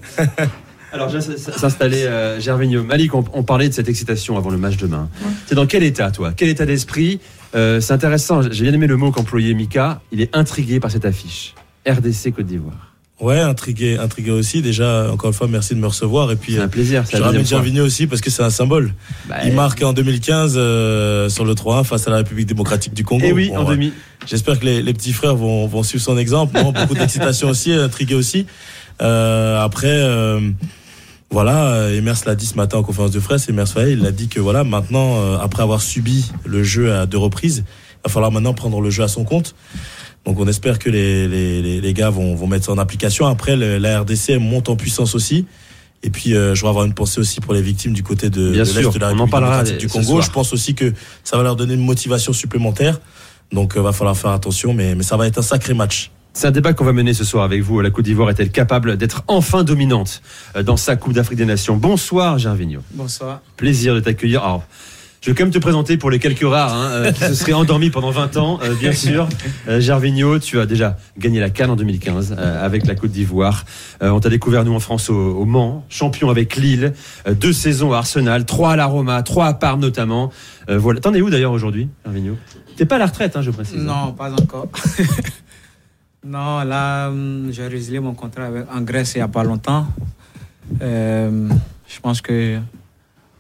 Alors, 0.94 1.10
je 1.10 1.18
vais 1.18 1.38
s'installer, 1.38 2.04
euh, 2.06 2.40
Gervinho. 2.40 2.84
Malik, 2.84 3.14
on, 3.14 3.26
on 3.34 3.44
parlait 3.44 3.68
de 3.68 3.74
cette 3.74 3.90
excitation 3.90 4.38
avant 4.38 4.50
le 4.50 4.58
match 4.58 4.78
demain. 4.78 5.10
C'est 5.46 5.56
dans 5.56 5.66
quel 5.66 5.84
état, 5.84 6.10
toi? 6.12 6.32
Quel 6.36 6.48
état 6.48 6.66
d'esprit? 6.66 7.20
Euh, 7.54 7.82
C'est 7.82 7.92
intéressant. 7.94 8.42
J'ai 8.50 8.64
bien 8.64 8.74
aimé 8.74 8.88
le 8.88 8.96
mot 8.96 9.12
qu'employait 9.12 9.54
Mika. 9.54 10.02
Il 10.14 10.22
est 10.22 10.34
intrigué 10.36 10.80
par 10.80 10.90
cette 10.92 11.04
affiche. 11.04 11.54
RDC 11.86 12.32
Côte 12.34 12.46
d'Ivoire. 12.46 12.95
Ouais, 13.22 13.40
intrigué, 13.40 13.98
intrigué 13.98 14.32
aussi. 14.32 14.62
Déjà, 14.62 15.10
encore 15.12 15.30
une 15.30 15.34
fois, 15.34 15.48
merci 15.48 15.74
de 15.74 15.80
me 15.80 15.88
recevoir. 15.88 16.32
Et 16.32 16.36
puis, 16.36 16.54
C'est 16.54 16.60
un 16.60 16.64
euh, 16.64 16.68
plaisir. 16.68 17.04
C'est 17.06 17.18
je 17.18 17.24
ramène. 17.24 17.46
Gervinho 17.46 17.86
aussi 17.86 18.08
parce 18.08 18.20
que 18.22 18.30
c'est 18.30 18.44
un 18.44 18.50
symbole. 18.50 18.94
Bah, 19.30 19.38
Il 19.46 19.54
marque 19.54 19.82
en 19.84 19.94
2015 19.94 20.56
euh, 20.58 21.30
sur 21.30 21.46
le 21.46 21.54
3-1 21.54 21.86
face 21.86 22.08
à 22.08 22.12
la 22.12 22.18
République 22.18 22.48
démocratique 22.48 22.94
du 22.94 23.06
Congo. 23.06 23.26
Et 23.26 23.32
oui, 23.32 23.50
Bon, 23.50 23.60
en 23.60 23.64
demi. 23.70 23.94
J'espère 24.26 24.60
que 24.60 24.66
les, 24.66 24.82
les 24.82 24.94
petits 24.94 25.14
frères 25.14 25.36
vont, 25.36 25.66
vont 25.68 25.84
suivre 25.84 26.04
son 26.04 26.18
exemple. 26.18 26.60
Beaucoup 26.62 26.94
d'excitation 26.96 27.48
aussi, 27.50 27.72
intrigué 27.72 28.16
aussi. 28.16 28.48
Euh, 29.02 29.64
après, 29.64 29.88
euh, 29.88 30.40
voilà, 31.32 31.74
euh, 31.74 31.98
Emers 31.98 32.16
l'a 32.26 32.36
dit 32.36 32.46
ce 32.46 32.56
matin 32.56 32.78
en 32.78 32.84
conférence 32.84 33.12
de 33.12 33.20
presse. 33.20 33.50
Emers 33.50 33.68
Faye, 33.68 33.94
il 33.94 34.06
a 34.06 34.12
dit 34.12 34.28
que 34.28 34.40
voilà, 34.40 34.64
maintenant, 34.64 35.18
euh, 35.18 35.38
après 35.38 35.64
avoir 35.64 35.82
subi 35.82 36.32
le 36.46 36.64
jeu 36.64 36.94
à 36.94 37.06
deux 37.06 37.18
reprises, 37.18 37.64
il 37.68 38.08
va 38.08 38.10
falloir 38.14 38.32
maintenant 38.32 38.54
prendre 38.54 38.80
le 38.82 38.90
jeu 38.90 39.04
à 39.04 39.08
son 39.08 39.24
compte. 39.26 39.56
Donc 40.26 40.40
on 40.40 40.48
espère 40.48 40.80
que 40.80 40.90
les, 40.90 41.28
les, 41.28 41.62
les, 41.62 41.82
les 41.82 41.94
gars 41.94 42.10
vont, 42.10 42.36
vont 42.36 42.48
mettre 42.48 42.66
ça 42.66 42.72
en 42.72 42.78
application. 42.78 43.28
Après, 43.28 43.56
le- 43.56 43.78
la 43.78 44.02
RDC 44.02 44.38
monte 44.40 44.70
en 44.70 44.76
puissance 44.76 45.14
aussi. 45.16 45.46
Et 46.04 46.10
puis, 46.10 46.36
euh, 46.36 46.54
je 46.54 46.62
vais 46.62 46.68
avoir 46.68 46.86
une 46.86 46.94
pensée 46.94 47.20
aussi 47.20 47.42
pour 47.42 47.54
les 47.54 47.62
victimes 47.64 47.94
du 47.94 48.04
côté 48.04 48.30
de, 48.30 48.52
Bien 48.52 48.64
de 48.64 48.68
l'Est 48.70 48.82
sûr, 48.82 48.94
de 48.94 49.00
la 49.00 49.08
on 49.08 49.12
en 49.12 49.24
République 49.24 49.34
démocratique 49.40 49.78
du 49.78 49.88
Congo. 49.88 50.22
Je 50.22 50.30
pense 50.30 50.54
aussi 50.54 50.76
que 50.76 50.94
ça 51.24 51.38
va 51.38 51.44
leur 51.44 51.56
donner 51.56 51.74
une 51.74 51.84
motivation 51.86 52.32
supplémentaire. 52.34 53.00
Donc, 53.52 53.76
euh, 53.78 53.82
va 53.82 53.92
falloir 53.92 54.16
faire 54.18 54.32
attention, 54.32 54.74
mais, 54.74 54.94
mais 54.96 55.04
ça 55.04 55.18
va 55.18 55.26
être 55.28 55.38
un 55.40 55.44
sacré 55.44 55.74
match. 55.74 56.12
C'est 56.34 56.48
un 56.48 56.52
débat 56.52 56.74
qu'on 56.74 56.84
va 56.86 56.92
mener 56.92 57.14
ce 57.14 57.24
soir 57.24 57.44
avec 57.44 57.62
vous. 57.62 57.80
La 57.82 57.90
Côte 57.92 58.06
d'Ivoire 58.06 58.30
est-elle 58.30 58.50
capable 58.52 58.98
d'être 58.98 59.24
enfin 59.28 59.64
dominante 59.64 60.22
euh, 60.56 60.64
dans 60.64 60.78
sa 60.78 60.96
Coupe 60.96 61.14
d'Afrique 61.14 61.38
des 61.38 61.46
Nations? 61.46 61.78
Bonsoir, 61.78 62.38
Gervinho. 62.38 62.82
Bonsoir. 62.94 63.42
Plaisir 63.58 63.96
de 63.96 64.00
t'accueillir. 64.02 64.44
Alors, 64.44 64.64
je 65.26 65.32
vais 65.32 65.36
quand 65.36 65.46
même 65.46 65.54
te 65.54 65.58
présenter 65.58 65.98
pour 65.98 66.12
les 66.12 66.20
quelques 66.20 66.48
rares 66.48 66.72
hein, 66.72 66.90
euh, 66.92 67.12
qui 67.12 67.22
se 67.22 67.34
seraient 67.34 67.54
endormis 67.54 67.90
pendant 67.90 68.12
20 68.12 68.38
ans, 68.38 68.60
euh, 68.62 68.76
bien 68.76 68.92
sûr. 68.92 69.28
Euh, 69.68 69.82
Gervinho, 69.82 70.38
tu 70.38 70.60
as 70.60 70.68
déjà 70.68 70.98
gagné 71.18 71.40
la 71.40 71.50
Cannes 71.50 71.72
en 71.72 71.76
2015 71.76 72.36
euh, 72.38 72.64
avec 72.64 72.86
la 72.86 72.94
Côte 72.94 73.10
d'Ivoire. 73.10 73.66
On 74.02 74.20
t'a 74.20 74.30
découvert, 74.30 74.64
nous, 74.64 74.76
en 74.76 74.80
France, 74.80 75.10
au, 75.10 75.46
Mans, 75.46 75.84
champion 75.90 76.30
avec 76.30 76.58
Lille, 76.58 76.94
deux 77.28 77.54
saisons 77.54 77.92
à 77.92 77.98
Arsenal, 77.98 78.46
trois 78.46 78.74
à 78.74 78.76
la 78.76 78.86
Roma, 78.86 79.24
trois 79.24 79.48
à 79.48 79.54
Parme 79.56 79.80
notamment. 79.80 80.32
Voilà. 80.68 81.00
T'en 81.00 81.12
es 81.16 81.22
où 81.22 81.32
d'ailleurs 81.32 81.54
aujourd'hui, 81.54 81.90
Gervinho? 82.06 82.38
T'es 82.78 82.86
pas 82.86 82.98
à 82.98 83.00
la 83.00 83.08
retraite, 83.08 83.36
hein, 83.36 83.42
je 83.42 83.50
précise. 83.50 83.80
hein. 83.80 84.06
Non, 84.06 84.12
pas 84.12 84.32
encore. 84.32 84.68
non, 86.24 86.62
là, 86.62 87.08
hum, 87.08 87.50
j'ai 87.52 87.66
résilié 87.66 88.00
mon 88.00 88.14
contrat 88.14 88.50
en 88.72 88.82
Grèce 88.82 89.16
il 89.16 89.18
n'y 89.18 89.24
a 89.24 89.28
pas 89.28 89.44
longtemps. 89.44 89.88
Je 90.80 92.00
pense 92.04 92.22
que 92.22 92.60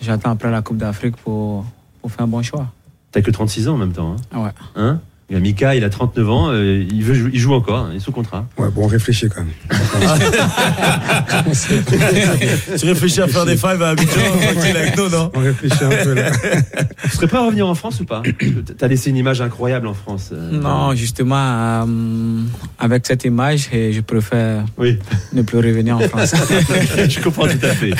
j'attends 0.01 0.31
après 0.31 0.51
la 0.51 0.61
Coupe 0.61 0.77
d'Afrique 0.77 1.15
pour, 1.17 1.65
pour 2.01 2.11
faire 2.11 2.25
un 2.25 2.27
bon 2.27 2.41
choix. 2.41 2.67
T'as 3.11 3.21
que 3.21 3.31
36 3.31 3.69
ans 3.69 3.75
en 3.75 3.77
même 3.77 3.93
temps. 3.93 4.15
Hein, 4.33 4.43
ouais. 4.43 4.51
hein? 4.75 4.99
Il 5.29 5.33
y 5.33 5.37
a 5.37 5.39
Mika, 5.39 5.75
il 5.75 5.83
a 5.83 5.89
39 5.89 6.29
ans, 6.29 6.49
euh, 6.51 6.85
il, 6.87 7.03
veut, 7.03 7.15
jou- 7.15 7.29
il 7.33 7.39
joue 7.39 7.53
encore, 7.55 7.79
hein, 7.79 7.89
il 7.93 7.97
est 7.97 7.99
sous 7.99 8.11
contrat. 8.11 8.45
Ouais, 8.59 8.69
bon, 8.69 8.83
on 8.83 8.87
réfléchit 8.87 9.27
quand 9.27 9.41
même. 9.41 9.49
tu 12.77 12.85
réfléchis 12.85 13.21
à 13.21 13.27
faire 13.27 13.45
des 13.45 13.57
fives 13.57 13.81
à 13.81 13.89
Abidjan, 13.89 14.11
tranquille 14.53 14.77
avec 14.77 14.97
nous, 14.97 15.09
non 15.09 15.31
On 15.33 15.39
réfléchit 15.39 15.83
un 15.83 15.89
peu 16.03 16.13
là. 16.13 16.31
Tu 17.03 17.09
serais 17.09 17.27
prêt 17.27 17.37
à 17.37 17.45
revenir 17.45 17.67
en 17.67 17.75
France 17.75 17.99
ou 18.01 18.05
pas 18.05 18.21
T'as 18.77 18.87
laissé 18.87 19.09
une 19.09 19.17
image 19.17 19.41
incroyable 19.41 19.87
en 19.87 19.93
France. 19.93 20.29
euh, 20.31 20.51
Non, 20.51 20.93
justement, 20.93 21.81
hum, 21.83 22.47
avec 22.77 23.05
cette 23.07 23.23
image, 23.25 23.69
je 23.71 24.01
préfère 24.01 24.65
Oui, 24.77 24.99
ne 25.33 25.41
plus 25.41 25.57
revenir 25.57 25.97
en 25.97 26.01
France. 26.01 26.35
je 27.09 27.19
comprends 27.21 27.47
tout 27.47 27.65
à 27.65 27.69
fait. 27.69 27.91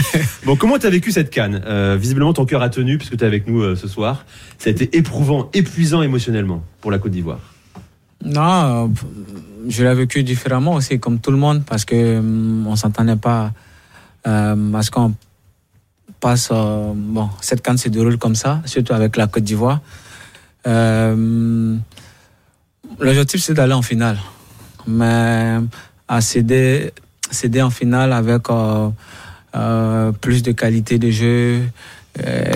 Bon, 0.45 0.55
comment 0.55 0.77
t'as 0.77 0.89
vécu 0.89 1.11
cette 1.11 1.29
canne? 1.29 1.61
Euh, 1.65 1.97
Visiblement, 1.99 2.33
ton 2.33 2.45
cœur 2.45 2.61
a 2.61 2.69
tenu 2.69 2.97
puisque 2.99 3.17
t'es 3.17 3.25
avec 3.25 3.47
nous 3.47 3.61
euh, 3.61 3.75
ce 3.75 3.87
soir. 3.87 4.25
Ça 4.57 4.69
a 4.69 4.71
été 4.71 4.95
éprouvant, 4.97 5.49
épuisant 5.53 6.01
émotionnellement 6.01 6.63
pour 6.81 6.91
la 6.91 6.97
Côte 6.99 7.11
d'Ivoire. 7.15 7.39
Non, 8.23 8.91
je 9.67 9.83
l'ai 9.83 9.93
vécu 9.93 10.23
différemment 10.23 10.73
aussi, 10.73 10.99
comme 10.99 11.19
tout 11.19 11.31
le 11.31 11.37
monde, 11.37 11.63
parce 11.65 11.85
que 11.85 12.19
hum, 12.19 12.65
on 12.67 12.75
s'entendait 12.75 13.15
pas 13.17 13.51
euh, 14.27 14.73
à 14.73 14.81
ce 14.81 14.89
qu'on 14.91 15.13
passe. 16.19 16.49
euh, 16.51 16.91
bon, 16.95 17.29
cette 17.41 17.61
canne 17.61 17.77
se 17.77 17.89
déroule 17.89 18.17
comme 18.17 18.35
ça, 18.35 18.61
surtout 18.65 18.93
avec 18.93 19.15
la 19.15 19.27
Côte 19.27 19.43
d'Ivoire. 19.43 19.79
Euh, 20.67 21.75
L'objectif, 22.99 23.41
c'est 23.43 23.53
d'aller 23.53 23.73
en 23.73 23.81
finale. 23.81 24.17
Mais 24.87 25.57
à 26.07 26.21
céder, 26.21 26.91
céder 27.29 27.61
en 27.61 27.69
finale 27.69 28.13
avec 28.13 28.43
euh, 28.49 30.11
plus 30.13 30.41
de 30.41 30.51
qualité 30.51 30.97
de 30.97 31.09
jeu, 31.11 31.61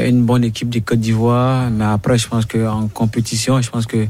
une 0.06 0.24
bonne 0.24 0.46
équipe 0.46 0.70
de 0.70 0.80
Côte 0.80 1.00
d'Ivoire. 1.00 1.70
Mais 1.70 1.86
après, 1.86 2.18
je 2.18 2.28
pense 2.28 2.46
qu'en 2.46 2.88
compétition, 2.88 3.62
je 3.62 3.70
pense 3.70 3.86
que 3.86 4.08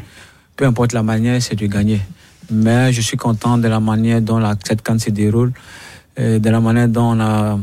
peu 0.60 0.66
importe 0.66 0.92
la 0.92 1.04
manière, 1.04 1.42
c'est 1.42 1.56
de 1.56 1.68
gagner. 1.68 2.02
Mais 2.52 2.92
je 2.92 3.00
suis 3.00 3.16
content 3.16 3.58
de 3.58 3.70
la 3.70 3.80
manière 3.80 4.22
dont 4.22 4.40
la, 4.40 4.56
cette 4.68 4.82
canne 4.82 5.00
se 5.00 5.10
déroule, 5.10 5.54
et 6.18 6.40
de 6.40 6.50
la 6.50 6.60
manière 6.60 6.90
dont 6.90 7.12
on 7.16 7.20
a 7.22 7.58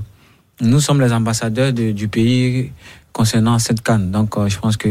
nous 0.62 0.80
sommes 0.80 1.02
les 1.02 1.12
ambassadeurs 1.12 1.74
de- 1.74 1.92
du 1.92 2.08
pays 2.08 2.72
concernant 3.12 3.58
cette 3.58 3.82
canne. 3.82 4.10
Donc, 4.10 4.38
euh, 4.38 4.48
je 4.48 4.58
pense 4.58 4.78
que 4.78 4.88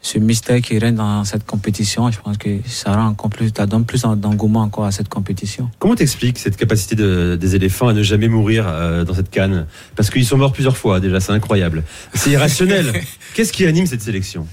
ce 0.00 0.18
mystère 0.18 0.62
qui 0.62 0.78
règne 0.78 0.94
dans 0.94 1.22
cette 1.24 1.44
compétition, 1.44 2.10
je 2.10 2.18
pense 2.18 2.38
que 2.38 2.48
ça 2.66 2.94
rend 2.96 3.08
encore 3.08 3.28
plus, 3.28 3.50
ça 3.54 3.66
donne 3.66 3.84
plus 3.84 4.00
d'engouement 4.24 4.62
encore 4.62 4.86
à 4.86 4.92
cette 4.92 5.10
compétition. 5.10 5.68
Comment 5.78 5.94
t'expliques 5.94 6.38
cette 6.38 6.56
capacité 6.56 6.94
de- 6.96 7.36
des 7.38 7.54
éléphants 7.54 7.88
à 7.88 7.92
ne 7.92 8.02
jamais 8.02 8.28
mourir 8.28 8.64
euh, 8.66 9.04
dans 9.04 9.12
cette 9.14 9.30
canne? 9.30 9.66
Parce 9.96 10.08
qu'ils 10.08 10.24
sont 10.24 10.38
morts 10.38 10.54
plusieurs 10.54 10.78
fois 10.78 11.00
déjà, 11.00 11.20
c'est 11.20 11.32
incroyable. 11.32 11.82
C'est 12.14 12.30
irrationnel. 12.30 12.86
Qu'est-ce 13.34 13.52
qui 13.52 13.66
anime 13.66 13.84
cette 13.86 14.02
sélection? 14.02 14.46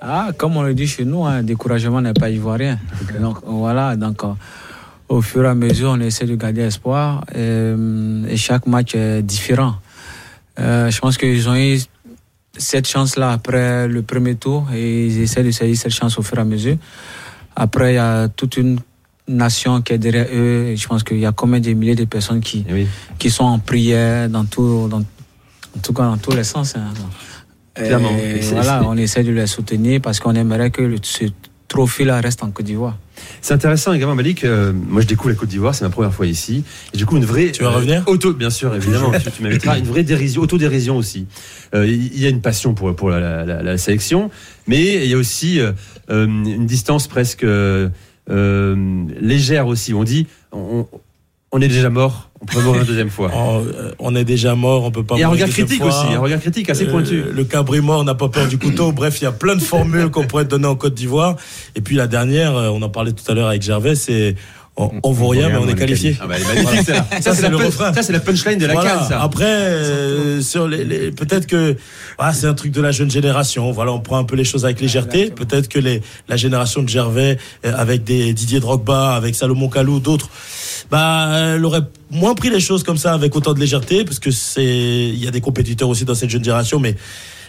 Ah, 0.00 0.30
comme 0.36 0.56
on 0.56 0.62
le 0.62 0.74
dit 0.74 0.86
chez 0.86 1.04
nous, 1.04 1.26
un 1.26 1.42
découragement 1.42 2.00
n'est 2.00 2.14
pas 2.14 2.30
ivoirien. 2.30 2.78
Donc 3.20 3.38
voilà, 3.44 3.96
donc 3.96 4.24
euh, 4.24 4.28
au 5.08 5.20
fur 5.20 5.44
et 5.44 5.48
à 5.48 5.54
mesure, 5.54 5.90
on 5.90 6.00
essaie 6.00 6.24
de 6.26 6.36
garder 6.36 6.62
espoir 6.62 7.24
euh, 7.36 8.24
et 8.26 8.36
chaque 8.36 8.66
match 8.66 8.94
est 8.94 9.22
différent. 9.22 9.74
Euh, 10.58 10.90
je 10.90 10.98
pense 11.00 11.18
qu'ils 11.18 11.48
ont 11.48 11.56
eu 11.56 11.78
cette 12.56 12.88
chance-là 12.88 13.32
après 13.32 13.88
le 13.88 14.02
premier 14.02 14.34
tour 14.36 14.66
et 14.74 15.06
ils 15.06 15.20
essaient 15.20 15.44
de 15.44 15.50
saisir 15.50 15.76
cette 15.76 15.92
chance 15.92 16.18
au 16.18 16.22
fur 16.22 16.38
et 16.38 16.40
à 16.40 16.44
mesure. 16.44 16.76
Après, 17.54 17.92
il 17.92 17.96
y 17.96 17.98
a 17.98 18.28
toute 18.28 18.56
une 18.56 18.78
nation 19.28 19.82
qui 19.82 19.92
est 19.92 19.98
derrière 19.98 20.26
eux. 20.32 20.68
Et 20.68 20.76
je 20.76 20.88
pense 20.88 21.02
qu'il 21.04 21.18
y 21.18 21.26
a 21.26 21.32
combien 21.32 21.60
de 21.60 21.72
milliers 21.72 21.94
de 21.94 22.04
personnes 22.06 22.40
qui, 22.40 22.64
Eh 22.68 22.72
oui. 22.72 22.86
qui 23.18 23.30
sont 23.30 23.44
en 23.44 23.58
prière 23.58 24.28
dans 24.30 24.44
tout, 24.46 24.88
dans, 24.90 25.00
en 25.00 25.80
tout 25.82 25.92
cas 25.92 26.04
dans 26.04 26.16
tous 26.16 26.32
les 26.32 26.44
sens. 26.44 26.74
hein. 26.76 26.92
Clairement. 27.74 28.10
Et 28.18 28.40
voilà, 28.40 28.82
on 28.84 28.96
essaie 28.96 29.22
de 29.24 29.32
les 29.32 29.46
soutenir 29.46 30.00
parce 30.00 30.20
qu'on 30.20 30.34
aimerait 30.34 30.70
que 30.70 30.96
ce 31.02 31.26
trophée-là 31.68 32.20
reste 32.20 32.42
en 32.42 32.50
Côte 32.50 32.66
d'Ivoire. 32.66 32.98
C'est 33.42 33.54
intéressant 33.54 33.92
également, 33.92 34.14
Malik. 34.16 34.44
euh, 34.44 34.72
moi, 34.72 35.02
je 35.02 35.06
découvre 35.06 35.28
la 35.30 35.34
Côte 35.36 35.48
d'Ivoire, 35.50 35.74
c'est 35.74 35.84
ma 35.84 35.90
première 35.90 36.12
fois 36.12 36.26
ici. 36.26 36.64
Et 36.92 36.96
du 36.96 37.06
coup, 37.06 37.16
une 37.16 37.24
vraie. 37.24 37.52
Tu 37.52 37.62
vas 37.62 37.68
euh, 37.68 37.74
revenir 37.76 38.02
auto, 38.08 38.32
Bien 38.32 38.50
sûr, 38.50 38.74
évidemment, 38.74 39.12
tu, 39.12 39.30
tu 39.30 39.42
m'inviteras. 39.42 39.78
Une 39.78 39.84
vraie 39.84 40.02
dérision, 40.02 40.42
autodérision 40.42 40.96
aussi. 40.96 41.26
Euh, 41.74 41.86
Il 41.86 42.18
y 42.20 42.26
a 42.26 42.28
une 42.28 42.40
passion 42.40 42.74
pour, 42.74 42.94
pour 42.96 43.08
la, 43.10 43.44
la- 43.44 43.62
la 43.62 43.78
sélection, 43.78 44.30
mais 44.66 45.04
il 45.04 45.10
y 45.10 45.14
a 45.14 45.16
aussi 45.18 45.60
euh, 45.60 45.72
euh, 46.10 46.26
une 46.26 46.66
distance 46.66 47.06
presque 47.06 47.44
euh, 47.44 47.88
euh, 48.30 49.04
légère 49.20 49.66
aussi. 49.68 49.94
On 49.94 50.02
dit, 50.02 50.26
on, 50.52 50.86
on 51.52 51.60
est 51.60 51.68
déjà 51.68 51.90
mort, 51.90 52.29
on 52.42 52.46
peut 52.46 52.60
mourir 52.60 52.80
une 52.82 52.86
deuxième 52.86 53.10
fois. 53.10 53.30
Oh, 53.34 53.60
euh, 53.66 53.92
on 53.98 54.14
est 54.16 54.24
déjà 54.24 54.54
mort, 54.54 54.84
on 54.84 54.90
peut 54.90 55.02
pas 55.04 55.16
Et 55.16 55.22
un 55.22 55.26
mourir 55.28 55.44
regard 55.44 55.48
deuxième 55.48 55.66
critique 55.66 55.82
fois. 55.84 56.04
aussi, 56.04 56.14
un 56.14 56.18
regard 56.20 56.40
critique 56.40 56.70
assez 56.70 56.86
Euh, 56.86 56.90
pointu. 56.90 57.22
le 57.30 57.44
cabri 57.44 57.80
mort 57.80 58.02
n'a 58.04 58.14
pas 58.14 58.28
peur 58.28 58.48
du 58.48 58.56
couteau. 58.58 58.92
Bref, 58.92 59.20
il 59.20 59.24
y 59.24 59.26
a 59.26 59.32
plein 59.32 59.56
de 59.56 59.60
formules 59.62 60.10
qu'on 60.10 60.26
pourrait 60.26 60.46
donner 60.46 60.66
en 60.66 60.74
Côte 60.76 60.94
d'Ivoire. 60.94 61.36
Et 61.76 61.80
puis 61.82 61.96
la 61.96 62.06
dernière, 62.06 62.56
euh, 62.56 62.68
on 62.68 62.80
en 62.82 62.88
parlait 62.88 63.12
tout 63.12 63.30
à 63.30 63.34
l'heure 63.34 63.48
avec 63.48 63.60
Gervais, 63.62 63.94
c'est 63.94 64.36
on, 64.76 64.90
on 65.02 65.12
vaut 65.12 65.28
rien, 65.28 65.50
mais 65.50 65.56
on 65.58 65.68
est 65.68 65.74
qualifié. 65.74 66.16
Ah 66.22 66.26
bah. 66.26 66.36
Ça, 67.20 67.20
Ça, 67.20 67.34
c'est 67.34 68.12
la, 68.12 68.20
punchline 68.20 68.56
de 68.58 68.64
la 68.64 68.72
Voilà. 68.72 68.90
canne, 68.90 69.08
ça. 69.08 69.20
Après, 69.20 69.44
euh, 69.44 70.40
sur 70.40 70.66
les, 70.68 70.84
les- 70.84 71.10
peut-être 71.10 71.46
que 71.46 71.76
ah, 72.18 72.32
c'est 72.32 72.46
un 72.46 72.54
truc 72.54 72.72
de 72.72 72.80
la 72.80 72.90
jeune 72.92 73.10
génération. 73.10 73.70
Voilà, 73.72 73.92
on 73.92 74.00
prend 74.00 74.16
un 74.16 74.24
peu 74.24 74.36
les 74.36 74.44
choses 74.44 74.64
avec 74.64 74.80
légèreté. 74.80 75.30
Peut-être 75.30 75.68
que 75.68 75.78
les, 75.78 76.00
la 76.28 76.36
génération 76.36 76.82
de 76.82 76.88
Gervais, 76.88 77.36
avec 77.64 78.04
des 78.04 78.32
Didier 78.32 78.60
Drogba, 78.60 79.14
avec 79.16 79.34
Salomon 79.34 79.68
Kalou, 79.68 80.00
d'autres, 80.00 80.30
bah, 80.90 81.54
elle 81.54 81.64
aurait 81.64 81.82
moins 82.10 82.34
pris 82.34 82.50
les 82.50 82.60
choses 82.60 82.82
comme 82.82 82.98
ça 82.98 83.12
avec 83.12 83.34
autant 83.36 83.54
de 83.54 83.60
légèreté, 83.60 84.04
parce 84.04 84.18
que 84.18 84.30
c'est, 84.30 84.64
il 84.64 85.22
y 85.22 85.28
a 85.28 85.30
des 85.30 85.40
compétiteurs 85.40 85.88
aussi 85.88 86.04
dans 86.04 86.14
cette 86.14 86.30
jeune 86.30 86.44
génération, 86.44 86.78
mais 86.78 86.96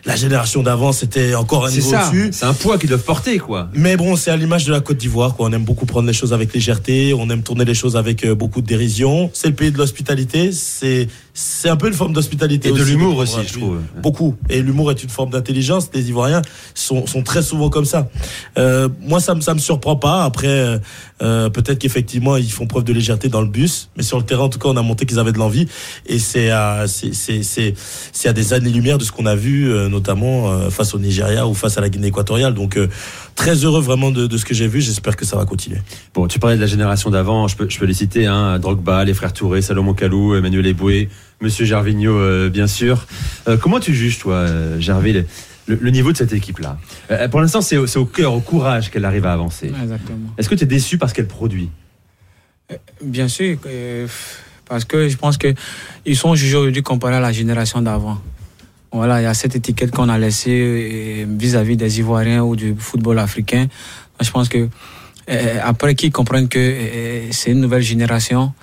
la 0.06 0.16
génération 0.16 0.64
d'avant, 0.64 0.92
c'était 0.92 1.36
encore 1.36 1.66
un 1.66 1.70
niveau 1.70 1.92
ça. 1.92 2.08
au-dessus. 2.08 2.30
C'est 2.32 2.46
un 2.46 2.54
poids 2.54 2.78
qu'ils 2.78 2.90
doivent 2.90 3.04
porter, 3.04 3.38
quoi. 3.38 3.70
Mais 3.74 3.98
bon, 3.98 4.16
c'est 4.16 4.32
à 4.32 4.38
l'image 4.38 4.66
de 4.66 4.72
la 4.72 4.80
Côte 4.80 4.98
d'Ivoire, 4.98 5.36
quoi. 5.36 5.48
On 5.48 5.52
aime 5.52 5.64
beaucoup 5.64 5.86
prendre 5.86 6.08
les 6.08 6.14
choses 6.14 6.34
avec 6.34 6.54
légèreté, 6.54 7.14
on 7.14 7.30
aime 7.30 7.44
tourner 7.44 7.66
les 7.66 7.74
choses 7.74 7.96
avec 7.96 8.26
euh, 8.26 8.34
beaucoup 8.34 8.62
de 8.62 8.68
dérision. 8.68 9.30
C'est 9.34 9.50
le 9.50 9.54
pays 9.54 9.72
de 9.72 9.78
l'hospitalité, 9.78 10.52
c'est 10.52 11.08
c'est 11.34 11.70
un 11.70 11.78
peu 11.78 11.88
une 11.88 11.94
forme 11.94 12.14
d'hospitalité 12.14 12.70
Et 12.70 12.72
de 12.72 12.82
aussi, 12.82 12.92
l'humour 12.92 13.16
prendre 13.16 13.22
aussi, 13.22 13.48
je 13.48 13.60
trouve. 13.60 13.80
Beaucoup. 14.02 14.36
Et 14.50 14.62
l'humour 14.62 14.92
est 14.92 15.02
une 15.04 15.10
forme 15.10 15.30
d'intelligence. 15.30 15.90
Les 15.94 16.10
Ivoiriens 16.10 16.42
sont, 16.74 17.08
sont 17.08 17.24
très 17.24 17.42
souvent 17.42 17.70
comme 17.70 17.86
ça. 17.86 18.10
Euh, 18.58 18.90
moi, 19.02 19.20
ça 19.20 19.36
me 19.36 19.42
ça 19.42 19.54
me 19.54 19.60
surprend 19.60 19.96
pas. 19.96 20.24
Après, 20.24 20.48
euh, 20.48 20.78
euh, 21.22 21.50
peut-être 21.50 21.80
qu'effectivement 21.80 22.36
ils 22.38 22.52
font 22.52 22.68
preuve 22.68 22.84
de 22.84 22.94
légèreté 22.94 23.30
dans 23.30 23.42
le 23.42 23.48
bus, 23.48 23.90
mais 23.96 24.04
sur 24.04 24.18
le 24.18 24.26
terrain, 24.26 24.44
en 24.44 24.50
tout 24.50 24.60
cas, 24.60 24.70
on 24.70 24.78
a 24.78 24.82
montré 24.82 25.06
qu'ils 25.06 25.20
avaient 25.20 25.32
de 25.32 25.38
l'envie. 25.38 25.68
Et 26.06 26.20
c'est 26.20 26.50
à 26.50 26.86
c'est 26.88 27.14
c'est 27.14 27.44
c'est 27.44 27.74
c'est 28.12 28.28
à 28.28 28.34
des 28.34 28.54
années-lumière 28.54 28.98
de 28.98 29.04
ce 29.04 29.12
qu'on 29.12 29.26
a 29.26 29.36
vu, 29.36 29.72
euh, 29.72 29.88
notamment 29.90 30.52
euh, 30.52 30.70
face 30.70 30.94
au 30.94 31.00
Nigeria 31.00 31.48
ou 31.48 31.54
face 31.54 31.78
à 31.78 31.82
la 31.82 31.90
Guinée 31.90 32.08
équatoriale. 32.08 32.54
Donc 32.54 32.78
euh, 32.78 32.88
très 33.36 33.56
heureux 33.56 33.82
vraiment 33.82 34.12
de, 34.12 34.28
de 34.28 34.38
ce 34.38 34.46
que 34.46 34.54
j'ai 34.54 34.68
vu. 34.68 34.82
J'espère 34.82 35.16
que 35.16 35.26
ça 35.26 35.38
va 35.38 35.46
continuer. 35.46 35.80
Bon, 36.14 36.28
tu 36.28 36.40
parlais 36.40 36.56
de 36.56 36.62
la 36.62 36.68
génération 36.68 37.10
d'avant, 37.10 37.48
je 37.48 37.56
peux, 37.56 37.70
je 37.70 37.80
peux 37.80 37.86
les 37.86 37.94
citer, 37.94 38.26
hein, 38.26 38.60
Drogba, 38.60 39.04
les 39.06 39.14
frères 39.14 39.34
Touré, 39.34 39.62
Salomon 39.62 39.94
Kalou, 39.94 40.36
Emmanuel 40.36 40.66
Eboué, 40.68 41.10
Monsieur 41.42 41.66
Gervinho, 41.66 42.14
euh, 42.14 42.50
bien 42.50 42.68
sûr. 42.68 43.06
Euh, 43.48 43.58
comment 43.58 43.80
tu 43.80 43.94
juges, 43.94 44.20
toi, 44.20 44.36
euh, 44.36 44.80
Gervais, 44.80 45.12
le, 45.14 45.26
le- 45.68 45.80
le 45.82 45.90
niveau 45.92 46.12
de 46.12 46.18
cette 46.18 46.34
équipe-là? 46.34 46.78
Pour 47.30 47.42
l'instant, 47.42 47.62
c'est 47.62 47.78
au, 47.78 48.06
cœur, 48.06 48.34
au 48.34 48.40
courage 48.42 48.92
qu'elle 48.92 49.06
arrive 49.06 49.26
à 49.26 49.34
avancer. 49.34 49.68
Exactement. 49.82 50.30
Est-ce 50.38 50.50
que 50.50 50.56
tu 50.56 50.64
es 50.64 50.68
déçu 50.68 50.98
parce 50.98 51.14
qu'elle 51.14 51.28
produit? 51.28 51.70
Bien 53.04 53.28
sûr, 53.28 53.58
parce 54.66 54.86
que 54.86 55.10
je 55.10 55.18
pense 55.18 55.38
que 55.38 55.54
ils 56.06 56.16
sont 56.16 56.36
jugés 56.36 56.56
aujourd'hui 56.56 56.84
comparés 56.84 57.16
à 57.16 57.20
la 57.20 57.32
génération 57.34 57.82
d'avant. 57.82 58.18
Voilà, 58.94 59.20
il 59.22 59.24
y 59.24 59.28
a 59.28 59.34
cette 59.34 59.56
étiquette 59.56 59.92
qu'on 59.92 60.10
a 60.10 60.18
laissée 60.18 61.26
vis-à-vis 61.28 61.76
des 61.78 62.00
Ivoiriens 62.00 62.44
ou 62.44 62.56
du 62.56 62.76
football 62.78 63.20
africain. 63.20 63.68
Je 64.22 64.30
pense 64.32 64.48
que 64.48 64.70
après 65.64 65.96
qu'ils 65.96 66.12
comprennent 66.12 66.48
que 66.50 66.76
c'est 67.32 67.52
une 67.52 67.60
nouvelle 67.62 67.82
génération, 67.82 68.54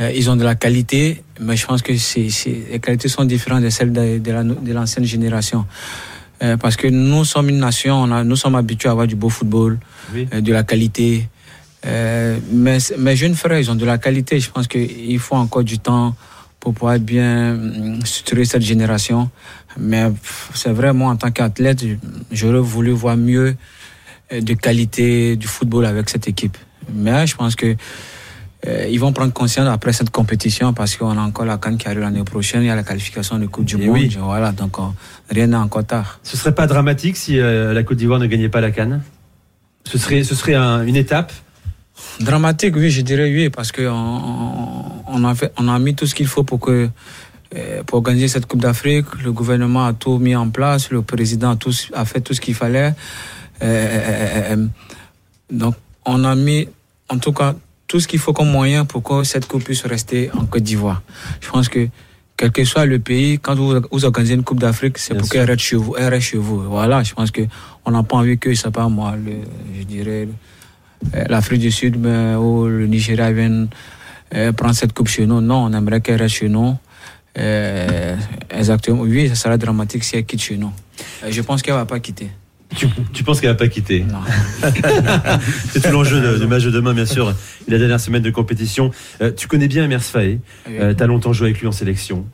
euh, 0.00 0.10
ils 0.14 0.30
ont 0.30 0.36
de 0.36 0.44
la 0.44 0.54
qualité, 0.54 1.22
mais 1.40 1.56
je 1.56 1.66
pense 1.66 1.82
que 1.82 1.96
c'est- 1.96 2.28
les 2.72 2.80
qualités 2.80 3.08
sont 3.08 3.24
différentes 3.24 3.62
de 3.62 3.70
celles 3.70 3.92
de, 3.92 4.18
de 4.18 4.32
la- 4.32 4.42
de 4.44 4.72
l'ancienne 4.72 5.04
génération. 5.04 5.66
Euh, 6.42 6.56
parce 6.56 6.76
que 6.76 6.86
nous 6.88 7.24
sommes 7.24 7.50
une 7.50 7.58
nation, 7.58 7.96
on 7.96 8.10
a, 8.10 8.24
nous 8.24 8.36
sommes 8.36 8.54
habitués 8.54 8.88
à 8.88 8.92
avoir 8.92 9.06
du 9.06 9.14
beau 9.14 9.28
football, 9.28 9.78
Oui. 10.14 10.26
euh, 10.32 10.40
de 10.40 10.52
la 10.52 10.62
qualité. 10.64 11.28
Mais 11.84 12.78
mes 12.98 13.16
jeunes 13.16 13.34
frères, 13.34 13.58
ils 13.58 13.70
ont 13.70 13.74
de 13.74 13.84
la 13.86 13.98
qualité. 13.98 14.38
Je 14.40 14.50
pense 14.50 14.66
qu'il 14.68 15.18
faut 15.18 15.36
encore 15.36 15.64
du 15.64 15.78
temps 15.78 16.14
pour 16.58 16.74
pouvoir 16.74 16.98
bien 16.98 17.54
hum, 17.54 18.04
structurer 18.04 18.44
cette 18.44 18.62
génération. 18.62 19.30
Mais 19.78 20.04
c'est 20.54 20.72
vrai, 20.72 20.92
moi, 20.92 21.10
en 21.12 21.16
tant 21.16 21.30
qu'athlète, 21.30 21.84
j'aurais 22.32 22.58
voulu 22.60 22.90
voir 22.90 23.16
mieux 23.16 23.54
de 24.30 24.54
qualité 24.54 25.36
du 25.36 25.46
football 25.46 25.84
avec 25.86 26.08
cette 26.10 26.28
équipe. 26.28 26.56
Mais 26.92 27.26
je 27.26 27.34
pense 27.34 27.56
que 27.56 27.76
euh, 28.66 28.86
ils 28.90 28.98
vont 29.00 29.12
prendre 29.12 29.32
conscience 29.32 29.66
après 29.68 29.92
cette 29.92 30.10
compétition 30.10 30.72
parce 30.74 30.96
qu'on 30.96 31.16
a 31.16 31.20
encore 31.22 31.46
la 31.46 31.56
Cannes 31.58 31.78
qui 31.78 31.86
arrive 31.88 32.00
l'année 32.00 32.24
prochaine, 32.24 32.62
il 32.62 32.66
y 32.66 32.70
a 32.70 32.74
la 32.76 32.82
qualification 32.82 33.38
de 33.38 33.46
Coupe 33.46 33.64
du 33.64 33.76
Et 33.80 33.86
Monde. 33.86 33.94
oui. 33.96 34.16
Voilà, 34.20 34.52
donc 34.52 34.78
euh, 34.78 34.82
rien 35.30 35.46
n'est 35.46 35.56
encore 35.56 35.84
tard. 35.86 36.20
Ce 36.22 36.36
serait 36.36 36.54
pas 36.54 36.66
dramatique 36.66 37.16
si 37.16 37.38
euh, 37.38 37.72
la 37.72 37.82
Côte 37.82 37.96
d'Ivoire 37.96 38.18
ne 38.20 38.26
gagnait 38.26 38.48
pas 38.50 38.60
la 38.60 38.70
Cannes 38.70 39.00
Ce 39.84 39.96
serait, 39.98 40.24
ce 40.24 40.34
serait 40.34 40.54
un- 40.54 40.82
une 40.84 40.96
étape? 40.96 41.32
Dramatique, 42.20 42.74
oui, 42.76 42.90
je 42.90 43.00
dirais 43.02 43.30
oui, 43.30 43.50
parce 43.50 43.72
que 43.72 43.82
on, 43.88 45.24
a 45.24 45.34
fait, 45.34 45.52
on 45.58 45.68
a 45.68 45.78
mis 45.78 45.94
tout 45.94 46.06
ce 46.06 46.14
qu'il 46.14 46.26
faut 46.26 46.44
pour 46.44 46.58
que 46.60 46.88
pour 47.86 47.98
organiser 47.98 48.28
cette 48.28 48.46
Coupe 48.46 48.60
d'Afrique. 48.62 49.06
Le 49.24 49.32
gouvernement 49.32 49.84
a 49.86 49.92
tout 49.92 50.18
mis 50.18 50.36
en 50.36 50.48
place, 50.50 50.90
le 50.90 51.02
président 51.02 51.50
a, 51.50 51.56
tout, 51.56 51.72
a 51.92 52.04
fait 52.04 52.20
tout 52.20 52.32
ce 52.32 52.40
qu'il 52.40 52.54
fallait. 52.54 52.94
Euh, 53.62 54.66
donc, 55.50 55.74
on 56.06 56.24
a 56.24 56.34
mis, 56.36 56.68
en 57.08 57.18
tout 57.18 57.32
cas, 57.32 57.54
tout 57.90 57.98
ce 57.98 58.06
qu'il 58.06 58.20
faut 58.20 58.32
comme 58.32 58.48
moyen 58.52 58.84
pour 58.84 59.02
que 59.02 59.24
cette 59.24 59.48
Coupe 59.48 59.64
puisse 59.64 59.84
rester 59.84 60.30
en 60.38 60.46
Côte 60.46 60.62
d'Ivoire. 60.62 61.02
Je 61.40 61.50
pense 61.50 61.68
que 61.68 61.88
quel 62.36 62.52
que 62.52 62.64
soit 62.64 62.86
le 62.86 63.00
pays, 63.00 63.40
quand 63.40 63.56
vous, 63.56 63.80
vous 63.90 64.04
organisez 64.04 64.34
une 64.34 64.44
Coupe 64.44 64.60
d'Afrique, 64.60 64.96
c'est 64.96 65.16
pour 65.16 65.28
qu'elle 65.28 65.50
reste 65.50 65.58
chez 65.58 65.74
vous. 65.74 65.96
Elle 65.98 66.08
reste 66.08 66.28
chez 66.28 66.38
vous. 66.38 66.62
Voilà, 66.62 67.02
je 67.02 67.12
pense 67.14 67.32
que 67.32 67.42
on 67.84 67.90
n'a 67.90 68.04
pas 68.04 68.18
envie 68.18 68.38
que, 68.38 68.50
je 68.54 68.60
sais 68.60 68.70
pas 68.70 68.88
moi, 68.88 69.16
le, 69.16 69.32
je 69.76 69.82
dirais, 69.82 70.28
euh, 71.16 71.24
l'Afrique 71.28 71.62
du 71.62 71.72
Sud 71.72 71.96
mais, 71.98 72.36
ou 72.36 72.68
le 72.68 72.86
Nigeria 72.86 73.32
viennent 73.32 73.68
euh, 74.36 74.52
prendre 74.52 74.76
cette 74.76 74.92
coupe 74.92 75.08
chez 75.08 75.26
nous. 75.26 75.40
Non, 75.40 75.64
on 75.64 75.72
aimerait 75.72 76.00
qu'elle 76.00 76.22
reste 76.22 76.36
chez 76.36 76.48
nous. 76.48 76.76
Euh, 77.38 78.16
exactement. 78.50 79.00
Oui, 79.00 79.28
ça 79.30 79.34
sera 79.34 79.58
dramatique 79.58 80.04
si 80.04 80.14
elle 80.14 80.24
quitte 80.24 80.42
chez 80.42 80.56
nous. 80.56 80.72
Euh, 81.24 81.28
je 81.28 81.42
pense 81.42 81.60
qu'elle 81.60 81.74
va 81.74 81.86
pas 81.86 81.98
quitter. 81.98 82.30
Tu, 82.76 82.86
tu 83.12 83.24
penses 83.24 83.40
qu'elle 83.40 83.50
va 83.50 83.56
pas 83.56 83.68
quitter. 83.68 84.04
C'est 85.70 85.80
tout 85.82 85.90
l'enjeu 85.90 86.20
de- 86.20 86.38
du 86.38 86.46
match 86.46 86.64
de 86.64 86.70
demain, 86.70 86.94
bien 86.94 87.06
sûr, 87.06 87.30
et 87.30 87.70
la 87.70 87.78
dernière 87.78 88.00
semaine 88.00 88.22
de 88.22 88.30
compétition. 88.30 88.90
Euh, 89.20 89.32
tu 89.36 89.48
connais 89.48 89.68
bien 89.68 89.84
Emers 89.84 90.02
Faé. 90.02 90.40
Euh, 90.68 90.94
T'as 90.94 91.06
longtemps 91.06 91.32
joué 91.32 91.48
avec 91.48 91.60
lui 91.60 91.66
en 91.66 91.72
sélection. 91.72 92.26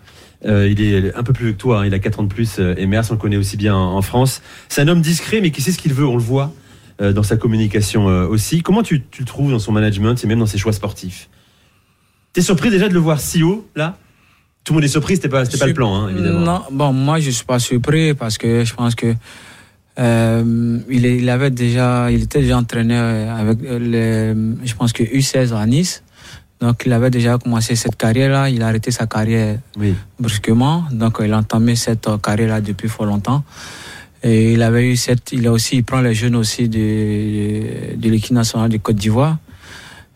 Euh, 0.45 0.69
il 0.71 0.81
est 0.83 1.14
un 1.16 1.23
peu 1.23 1.33
plus 1.33 1.47
vieux 1.47 1.52
que 1.55 1.59
toi, 1.59 1.81
hein, 1.81 1.87
il 1.87 1.95
a 1.95 1.99
4 1.99 2.21
ans 2.21 2.23
de 2.25 2.28
plus. 2.33 2.59
Emers, 2.59 3.05
on 3.11 3.14
le 3.14 3.19
connaît 3.19 3.37
aussi 3.38 3.57
bien 3.57 3.75
en, 3.75 3.97
en 3.97 4.02
France. 4.02 4.43
C'est 4.69 4.83
un 4.83 4.88
homme 4.88 5.00
discret, 5.00 5.40
mais 5.40 5.50
qui 5.50 5.62
sait 5.62 5.73
ce 5.73 5.78
qu'il 5.78 5.95
veut, 5.95 6.07
on 6.07 6.16
le 6.16 6.23
voit 6.23 6.52
dans 6.99 7.23
sa 7.23 7.37
communication 7.37 8.07
aussi. 8.07 8.62
Comment 8.62 8.83
tu, 8.83 9.02
tu 9.11 9.21
le 9.23 9.26
trouves 9.26 9.50
dans 9.50 9.59
son 9.59 9.73
management 9.73 10.23
et 10.23 10.26
même 10.26 10.38
dans 10.38 10.47
ses 10.47 10.57
choix 10.59 10.73
sportifs? 10.73 11.28
T'es 12.33 12.40
surpris 12.40 12.71
déjà 12.71 12.88
de 12.88 12.95
le 12.95 13.00
voir 13.00 13.21
si 13.21 13.43
haut, 13.43 13.66
là? 13.76 13.97
Tout 14.64 14.73
le 14.73 14.78
monde 14.78 14.85
est 14.85 14.88
surpris, 14.88 15.14
c'était 15.14 15.28
pas, 15.28 15.45
pas 15.45 15.66
le 15.66 15.75
plan, 15.75 15.95
hein, 15.95 16.09
évidemment. 16.11 16.40
Non, 16.40 16.62
bon, 16.73 16.93
moi 16.93 17.21
je 17.21 17.31
suis 17.31 17.45
pas 17.45 17.59
surpris 17.61 18.14
parce 18.14 18.37
que 18.37 18.64
je 18.64 18.75
pense 18.75 18.95
que 18.97 19.14
euh, 19.99 20.79
il, 20.91 21.07
est- 21.07 21.17
il 21.19 21.29
avait 21.31 21.50
déjà, 21.50 22.11
il 22.11 22.23
était 22.25 22.41
déjà 22.41 22.59
entraîneur 22.59 23.37
avec 23.37 23.59
euh, 23.65 23.79
les, 23.79 24.67
je 24.67 24.75
pense 24.75 24.93
que 24.93 25.03
U16 25.03 25.55
à 25.55 25.67
Nice. 25.67 26.03
Donc 26.61 26.83
il 26.87 26.93
avait 26.93 27.11
déjà 27.11 27.37
commencé 27.38 27.76
cette 27.76 27.97
carrière-là, 27.97 28.49
il 28.49 28.62
a 28.62 28.69
arrêté 28.69 28.91
sa 28.91 29.07
carrière 29.07 29.59
Oui. 29.79 29.95
brusquement, 30.19 30.85
donc 30.91 31.19
il 31.23 31.33
a 31.33 31.38
entamé 31.38 31.76
cette 31.76 32.09
euh, 32.09 32.19
carrière-là 32.19 32.61
depuis 32.61 32.88
fort 32.88 33.07
longtemps. 33.07 33.45
Et 34.23 34.55
il 34.55 34.62
avait 34.62 34.91
eu 34.91 34.97
cette, 34.97 35.33
il 35.33 35.47
a 35.47 35.53
aussi, 35.53 35.76
il 35.76 35.85
prend 35.85 36.00
les 36.00 36.15
jeunes 36.15 36.37
aussi 36.37 36.69
de, 36.69 37.95
de 37.97 38.11
l'équipe 38.11 38.33
nationale 38.33 38.71
de 38.71 38.79
Côte 38.79 38.97
d'Ivoire. 38.97 39.37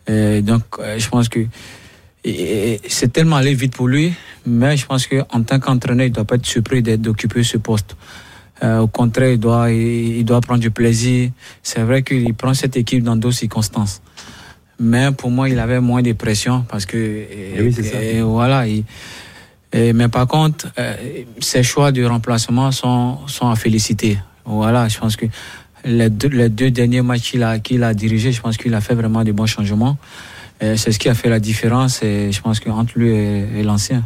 Donc 0.07 0.63
euh, 0.79 0.97
je 0.99 1.07
pense 1.07 1.29
que 1.29 1.39
c'est 2.23 3.13
tellement 3.13 3.37
allé 3.37 3.53
vite 3.53 3.75
pour 3.75 3.87
lui, 3.87 4.13
mais 4.45 4.75
je 4.77 4.85
pense 4.85 5.07
qu'en 5.07 5.43
tant 5.43 5.59
qu'entraîneur, 5.59 6.05
il 6.07 6.09
ne 6.09 6.15
doit 6.15 6.25
pas 6.25 6.35
être 6.35 6.45
surpris 6.45 6.81
d'être- 6.81 7.01
d'occuper 7.01 7.43
ce 7.43 7.57
poste. 7.57 7.95
Euh, 8.63 8.79
au 8.79 8.87
contraire, 8.87 9.31
il 9.31 9.39
doit, 9.39 9.71
il, 9.71 10.23
doit 10.23 10.39
prendre 10.41 10.59
du 10.59 10.69
plaisir. 10.71 11.31
C'est 11.63 11.81
vrai 11.81 12.03
qu'il 12.03 12.33
prend 12.35 12.53
cette 12.53 12.77
équipe 12.77 13.03
dans 13.03 13.15
d'autres 13.15 13.37
circonstances. 13.37 14.01
Mais 14.79 15.11
pour 15.11 15.31
moi, 15.31 15.49
il 15.49 15.57
avait 15.59 15.79
moins 15.79 16.01
de 16.01 16.13
pression 16.13 16.63
parce 16.69 16.85
que. 16.85 16.97
et- 16.97 17.53
Eh 17.57 17.61
oui, 17.61 17.73
c'est 17.73 17.83
ça. 17.83 18.01
et 18.01 18.21
voilà. 18.21 18.67
il- 18.67 18.83
et- 19.73 19.93
mais 19.93 20.09
par 20.09 20.27
contre, 20.27 20.67
euh, 20.77 20.95
ses 21.39 21.63
choix 21.63 21.91
de 21.91 22.03
remplacement 22.03 22.71
sont, 22.71 23.17
sont 23.27 23.49
à 23.49 23.55
féliciter. 23.55 24.17
Voilà, 24.45 24.87
je 24.87 24.97
pense 24.99 25.15
que 25.15 25.25
les 25.85 26.09
deux, 26.09 26.27
les 26.29 26.49
deux 26.49 26.69
derniers 26.71 27.01
matchs 27.01 27.31
qu'il 27.31 27.43
a, 27.43 27.57
qu'il 27.59 27.83
a 27.83 27.93
dirigés, 27.93 28.31
je 28.31 28.41
pense 28.41 28.57
qu'il 28.57 28.73
a 28.73 28.81
fait 28.81 28.95
vraiment 28.95 29.23
de 29.23 29.31
bons 29.31 29.45
changements. 29.47 29.97
C'est 30.59 30.91
ce 30.91 30.99
qui 30.99 31.09
a 31.09 31.15
fait 31.15 31.29
la 31.29 31.39
différence, 31.39 32.03
et 32.03 32.31
je 32.31 32.39
pense 32.39 32.59
qu'entre 32.59 32.91
lui 32.95 33.09
et, 33.09 33.47
et 33.57 33.63
l'ancien. 33.63 34.03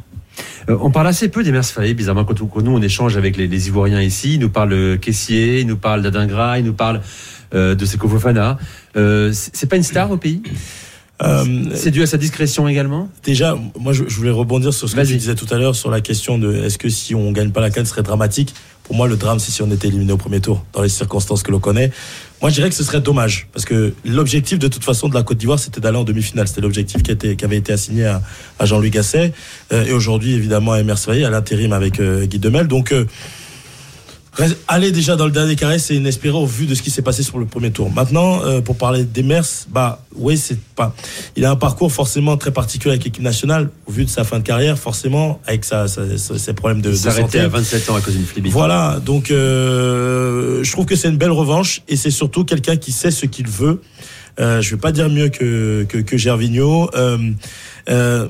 Euh, 0.69 0.77
on 0.81 0.91
parle 0.91 1.07
assez 1.07 1.29
peu 1.29 1.43
des 1.43 1.53
Faye, 1.63 1.93
bizarrement, 1.93 2.25
quand, 2.25 2.41
on- 2.41 2.47
quand 2.47 2.61
nous 2.61 2.71
on 2.75 2.81
échange 2.81 3.17
avec 3.17 3.37
les, 3.37 3.47
les 3.47 3.67
Ivoiriens 3.67 4.01
ici. 4.01 4.35
Ils 4.35 4.39
nous 4.39 4.49
parlent 4.49 4.97
Caissier, 4.99 5.61
ils 5.61 5.67
nous 5.67 5.77
parlent 5.77 6.01
d'Adingra, 6.01 6.59
ils 6.59 6.65
nous 6.65 6.73
parlent 6.73 7.01
euh, 7.53 7.75
de 7.75 7.85
Seko 7.85 8.07
Fofana. 8.07 8.57
Euh, 8.97 9.31
c'est 9.33 9.67
pas 9.69 9.75
une 9.77 9.83
star 9.83 10.09
au 10.11 10.17
pays? 10.17 10.41
C'est 11.73 11.91
dû 11.91 12.01
à 12.03 12.07
sa 12.07 12.17
discrétion 12.17 12.67
également? 12.67 13.09
Déjà, 13.23 13.55
moi, 13.79 13.93
je, 13.93 14.03
je 14.07 14.15
voulais 14.17 14.31
rebondir 14.31 14.73
sur 14.73 14.89
ce 14.89 14.95
que 14.95 15.01
tu 15.01 15.15
disais 15.15 15.35
tout 15.35 15.47
à 15.49 15.57
l'heure 15.57 15.75
sur 15.75 15.89
la 15.89 16.01
question 16.01 16.37
de 16.37 16.53
est-ce 16.53 16.77
que 16.77 16.89
si 16.89 17.15
on 17.15 17.31
gagne 17.31 17.51
pas 17.51 17.61
la 17.61 17.69
canne, 17.69 17.85
ce 17.85 17.91
serait 17.91 18.03
dramatique? 18.03 18.53
Pour 18.85 18.95
moi, 18.95 19.07
le 19.07 19.17
drame, 19.17 19.39
c'est 19.39 19.51
si 19.51 19.63
on 19.63 19.71
était 19.71 19.87
éliminé 19.87 20.13
au 20.13 20.17
premier 20.17 20.39
tour, 20.39 20.63
dans 20.73 20.83
les 20.83 20.89
circonstances 20.89 21.41
que 21.41 21.51
l'on 21.51 21.59
connaît. 21.59 21.91
Moi, 22.39 22.51
je 22.51 22.55
dirais 22.55 22.69
que 22.69 22.75
ce 22.75 22.83
serait 22.83 23.01
dommage, 23.01 23.47
parce 23.51 23.65
que 23.65 23.93
l'objectif, 24.05 24.59
de 24.59 24.67
toute 24.67 24.83
façon, 24.83 25.09
de 25.09 25.15
la 25.15 25.23
Côte 25.23 25.39
d'Ivoire, 25.39 25.57
c'était 25.57 25.81
d'aller 25.81 25.97
en 25.97 26.03
demi-finale. 26.03 26.47
C'était 26.47 26.61
l'objectif 26.61 27.01
qui, 27.01 27.11
avait 27.43 27.57
été 27.57 27.73
assigné 27.73 28.05
à, 28.05 28.21
Jean-Louis 28.63 28.91
Gasset. 28.91 29.33
Euh, 29.73 29.85
et 29.85 29.91
aujourd'hui, 29.91 30.35
évidemment, 30.35 30.73
à 30.73 30.79
Emer 30.79 30.93
à 31.07 31.29
l'intérim 31.31 31.73
avec 31.73 31.99
euh, 31.99 32.27
Guy 32.27 32.37
Demel. 32.37 32.67
Donc, 32.67 32.91
euh, 32.91 33.05
Aller 34.67 34.91
déjà 34.91 35.15
dans 35.15 35.25
le 35.25 35.31
dernier 35.31 35.55
carré, 35.55 35.79
c'est 35.79 35.95
inespéré 35.95 36.35
au 36.35 36.45
vu 36.45 36.65
de 36.65 36.75
ce 36.75 36.81
qui 36.81 36.91
s'est 36.91 37.01
passé 37.01 37.23
sur 37.23 37.37
le 37.39 37.45
premier 37.45 37.71
tour. 37.71 37.89
Maintenant, 37.91 38.43
euh, 38.43 38.59
pour 38.61 38.75
parler 38.77 39.03
d'Emers, 39.05 39.45
bah 39.69 40.03
oui, 40.15 40.37
c'est 40.37 40.59
pas. 40.59 40.93
Il 41.35 41.45
a 41.45 41.51
un 41.51 41.55
parcours 41.55 41.91
forcément 41.91 42.35
très 42.35 42.51
particulier 42.51 42.91
avec 42.93 43.05
l'équipe 43.05 43.23
nationale, 43.23 43.69
au 43.85 43.91
vu 43.91 44.03
de 44.05 44.09
sa 44.09 44.23
fin 44.25 44.39
de 44.39 44.43
carrière, 44.43 44.77
forcément, 44.77 45.39
avec 45.47 45.63
sa, 45.63 45.87
sa- 45.87 46.17
sa- 46.17 46.37
ses 46.37 46.53
problèmes 46.53 46.81
de, 46.81 46.89
Il 46.89 47.01
de 47.01 47.09
santé. 47.09 47.39
à 47.39 47.47
27 47.47 47.89
ans 47.89 47.95
à 47.95 48.01
cause 48.01 48.15
d'une 48.15 48.25
phlébite. 48.25 48.51
Voilà, 48.51 48.99
donc 49.05 49.31
euh, 49.31 50.63
je 50.63 50.71
trouve 50.71 50.85
que 50.85 50.95
c'est 50.95 51.07
une 51.09 51.17
belle 51.17 51.31
revanche 51.31 51.81
et 51.87 51.95
c'est 51.95 52.11
surtout 52.11 52.43
quelqu'un 52.43 52.75
qui 52.75 52.91
sait 52.91 53.11
ce 53.11 53.25
qu'il 53.25 53.47
veut. 53.47 53.81
Euh, 54.39 54.61
je 54.61 54.71
vais 54.71 54.81
pas 54.81 54.91
dire 54.91 55.07
mieux 55.09 55.29
que 55.29 55.85
que, 55.87 55.99
que 55.99 56.17
Gervinho. 56.17 56.89
Euh, 56.95 57.17
euh, 57.89 58.27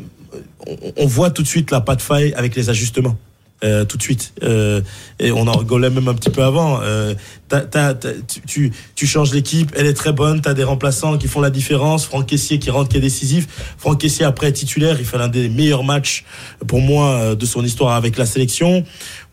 on, 0.97 1.05
voit 1.07 1.31
tout 1.31 1.41
de 1.41 1.47
suite 1.47 1.71
la 1.71 1.81
patte 1.81 2.01
faille 2.01 2.33
avec 2.35 2.55
les 2.55 2.69
ajustements. 2.69 3.17
Euh, 3.63 3.85
tout 3.85 3.95
de 3.97 4.01
suite. 4.03 4.33
Euh, 4.43 4.81
et 5.17 5.31
on 5.31 5.47
en 5.47 5.53
rigolait 5.57 5.89
même 5.89 6.09
un 6.09 6.13
petit 6.13 6.29
peu 6.29 6.43
avant. 6.43 6.81
Euh, 6.83 7.15
t'as- 7.47 7.61
t'as- 7.61 7.93
tu, 7.93 8.41
tu, 8.45 8.71
tu 8.95 9.07
changes 9.07 9.33
l'équipe, 9.33 9.71
elle 9.77 9.85
est 9.87 9.93
très 9.93 10.11
bonne, 10.11 10.41
tu 10.41 10.49
as 10.49 10.53
des 10.53 10.65
remplaçants 10.65 11.17
qui 11.17 11.27
font 11.29 11.39
la 11.39 11.49
différence. 11.49 12.05
Franck 12.05 12.27
Caissier 12.27 12.59
qui 12.59 12.69
rentre, 12.69 12.89
qui 12.89 12.97
est 12.97 13.01
décisif. 13.01 13.47
Franck 13.77 14.01
Caissier, 14.01 14.25
après 14.25 14.49
est 14.49 14.51
titulaire, 14.51 14.97
il 14.99 15.05
fait 15.05 15.17
l'un 15.17 15.29
des 15.29 15.47
meilleurs 15.47 15.85
matchs 15.85 16.25
pour 16.67 16.81
moi 16.81 17.11
euh, 17.11 17.35
de 17.35 17.45
son 17.45 17.63
histoire 17.63 17.93
avec 17.95 18.17
la 18.17 18.25
sélection. 18.25 18.83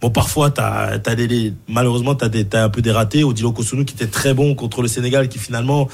Bon, 0.00 0.08
parfois, 0.10 0.50
t'as, 0.50 0.98
t'as 1.00 1.16
des, 1.16 1.26
des- 1.26 1.52
malheureusement, 1.68 2.14
t'as 2.14 2.28
des, 2.28 2.44
t'as 2.44 2.62
un 2.62 2.68
peu 2.68 2.80
des 2.80 2.92
ratés. 2.92 3.24
Odilo 3.24 3.50
Kosunu 3.52 3.84
qui 3.84 3.94
était 3.94 4.06
très 4.06 4.34
bon 4.34 4.54
contre 4.54 4.82
le 4.82 4.88
Sénégal, 4.88 5.28
qui 5.28 5.40
finalement, 5.40 5.88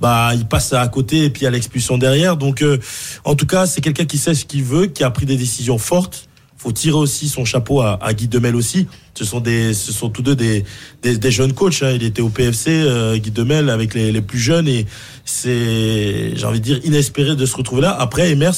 bah, 0.00 0.30
il 0.34 0.46
passe 0.46 0.72
à 0.72 0.88
côté 0.88 1.24
et 1.24 1.30
puis 1.30 1.44
a 1.46 1.50
l'expulsion 1.50 1.98
derrière. 1.98 2.38
Donc, 2.38 2.62
euh, 2.62 2.78
en 3.24 3.34
tout 3.34 3.46
cas, 3.46 3.66
c'est 3.66 3.82
quelqu'un 3.82 4.06
qui 4.06 4.16
sait 4.16 4.34
ce 4.34 4.46
qu'il 4.46 4.64
veut, 4.64 4.86
qui 4.86 5.04
a 5.04 5.10
pris 5.10 5.26
des 5.26 5.36
décisions 5.36 5.76
fortes. 5.78 6.28
Faut 6.64 6.72
tirer 6.72 6.96
aussi 6.96 7.28
son 7.28 7.44
chapeau 7.44 7.82
à, 7.82 7.98
à 8.02 8.14
Guy 8.14 8.26
Demel 8.26 8.56
aussi. 8.56 8.86
Ce 9.12 9.26
sont 9.26 9.40
des, 9.40 9.74
ce 9.74 9.92
sont 9.92 10.08
tous 10.08 10.22
deux 10.22 10.34
des, 10.34 10.64
des, 11.02 11.18
des 11.18 11.30
jeunes 11.30 11.52
coachs. 11.52 11.82
hein. 11.82 11.90
Il 11.94 12.02
était 12.02 12.22
au 12.22 12.30
PFC, 12.30 12.70
euh, 12.70 13.18
Guy 13.18 13.30
Demel, 13.30 13.68
avec 13.68 13.92
les, 13.92 14.10
les 14.12 14.22
plus 14.22 14.38
jeunes 14.38 14.66
et 14.66 14.86
c'est, 15.26 16.34
j'ai 16.34 16.46
envie 16.46 16.60
de 16.60 16.64
dire, 16.64 16.80
inespéré 16.84 17.36
de 17.36 17.44
se 17.46 17.54
retrouver 17.54 17.82
là. 17.82 17.94
Après, 18.00 18.30
Emers, 18.30 18.54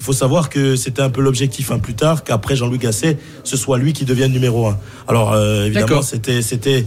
il 0.00 0.04
faut 0.04 0.14
savoir 0.14 0.48
que 0.48 0.74
c'était 0.74 1.02
un 1.02 1.10
peu 1.10 1.20
l'objectif 1.20 1.70
hein, 1.70 1.78
plus 1.78 1.94
tard 1.94 2.24
qu'après 2.24 2.56
Jean-Louis 2.56 2.78
Gasset, 2.78 3.18
ce 3.44 3.56
soit 3.58 3.76
lui 3.78 3.92
qui 3.92 4.06
devienne 4.06 4.32
numéro 4.32 4.66
un. 4.66 4.78
Alors 5.06 5.32
euh, 5.34 5.66
évidemment, 5.66 5.86
c'était, 6.02 6.40
c'était, 6.40 6.86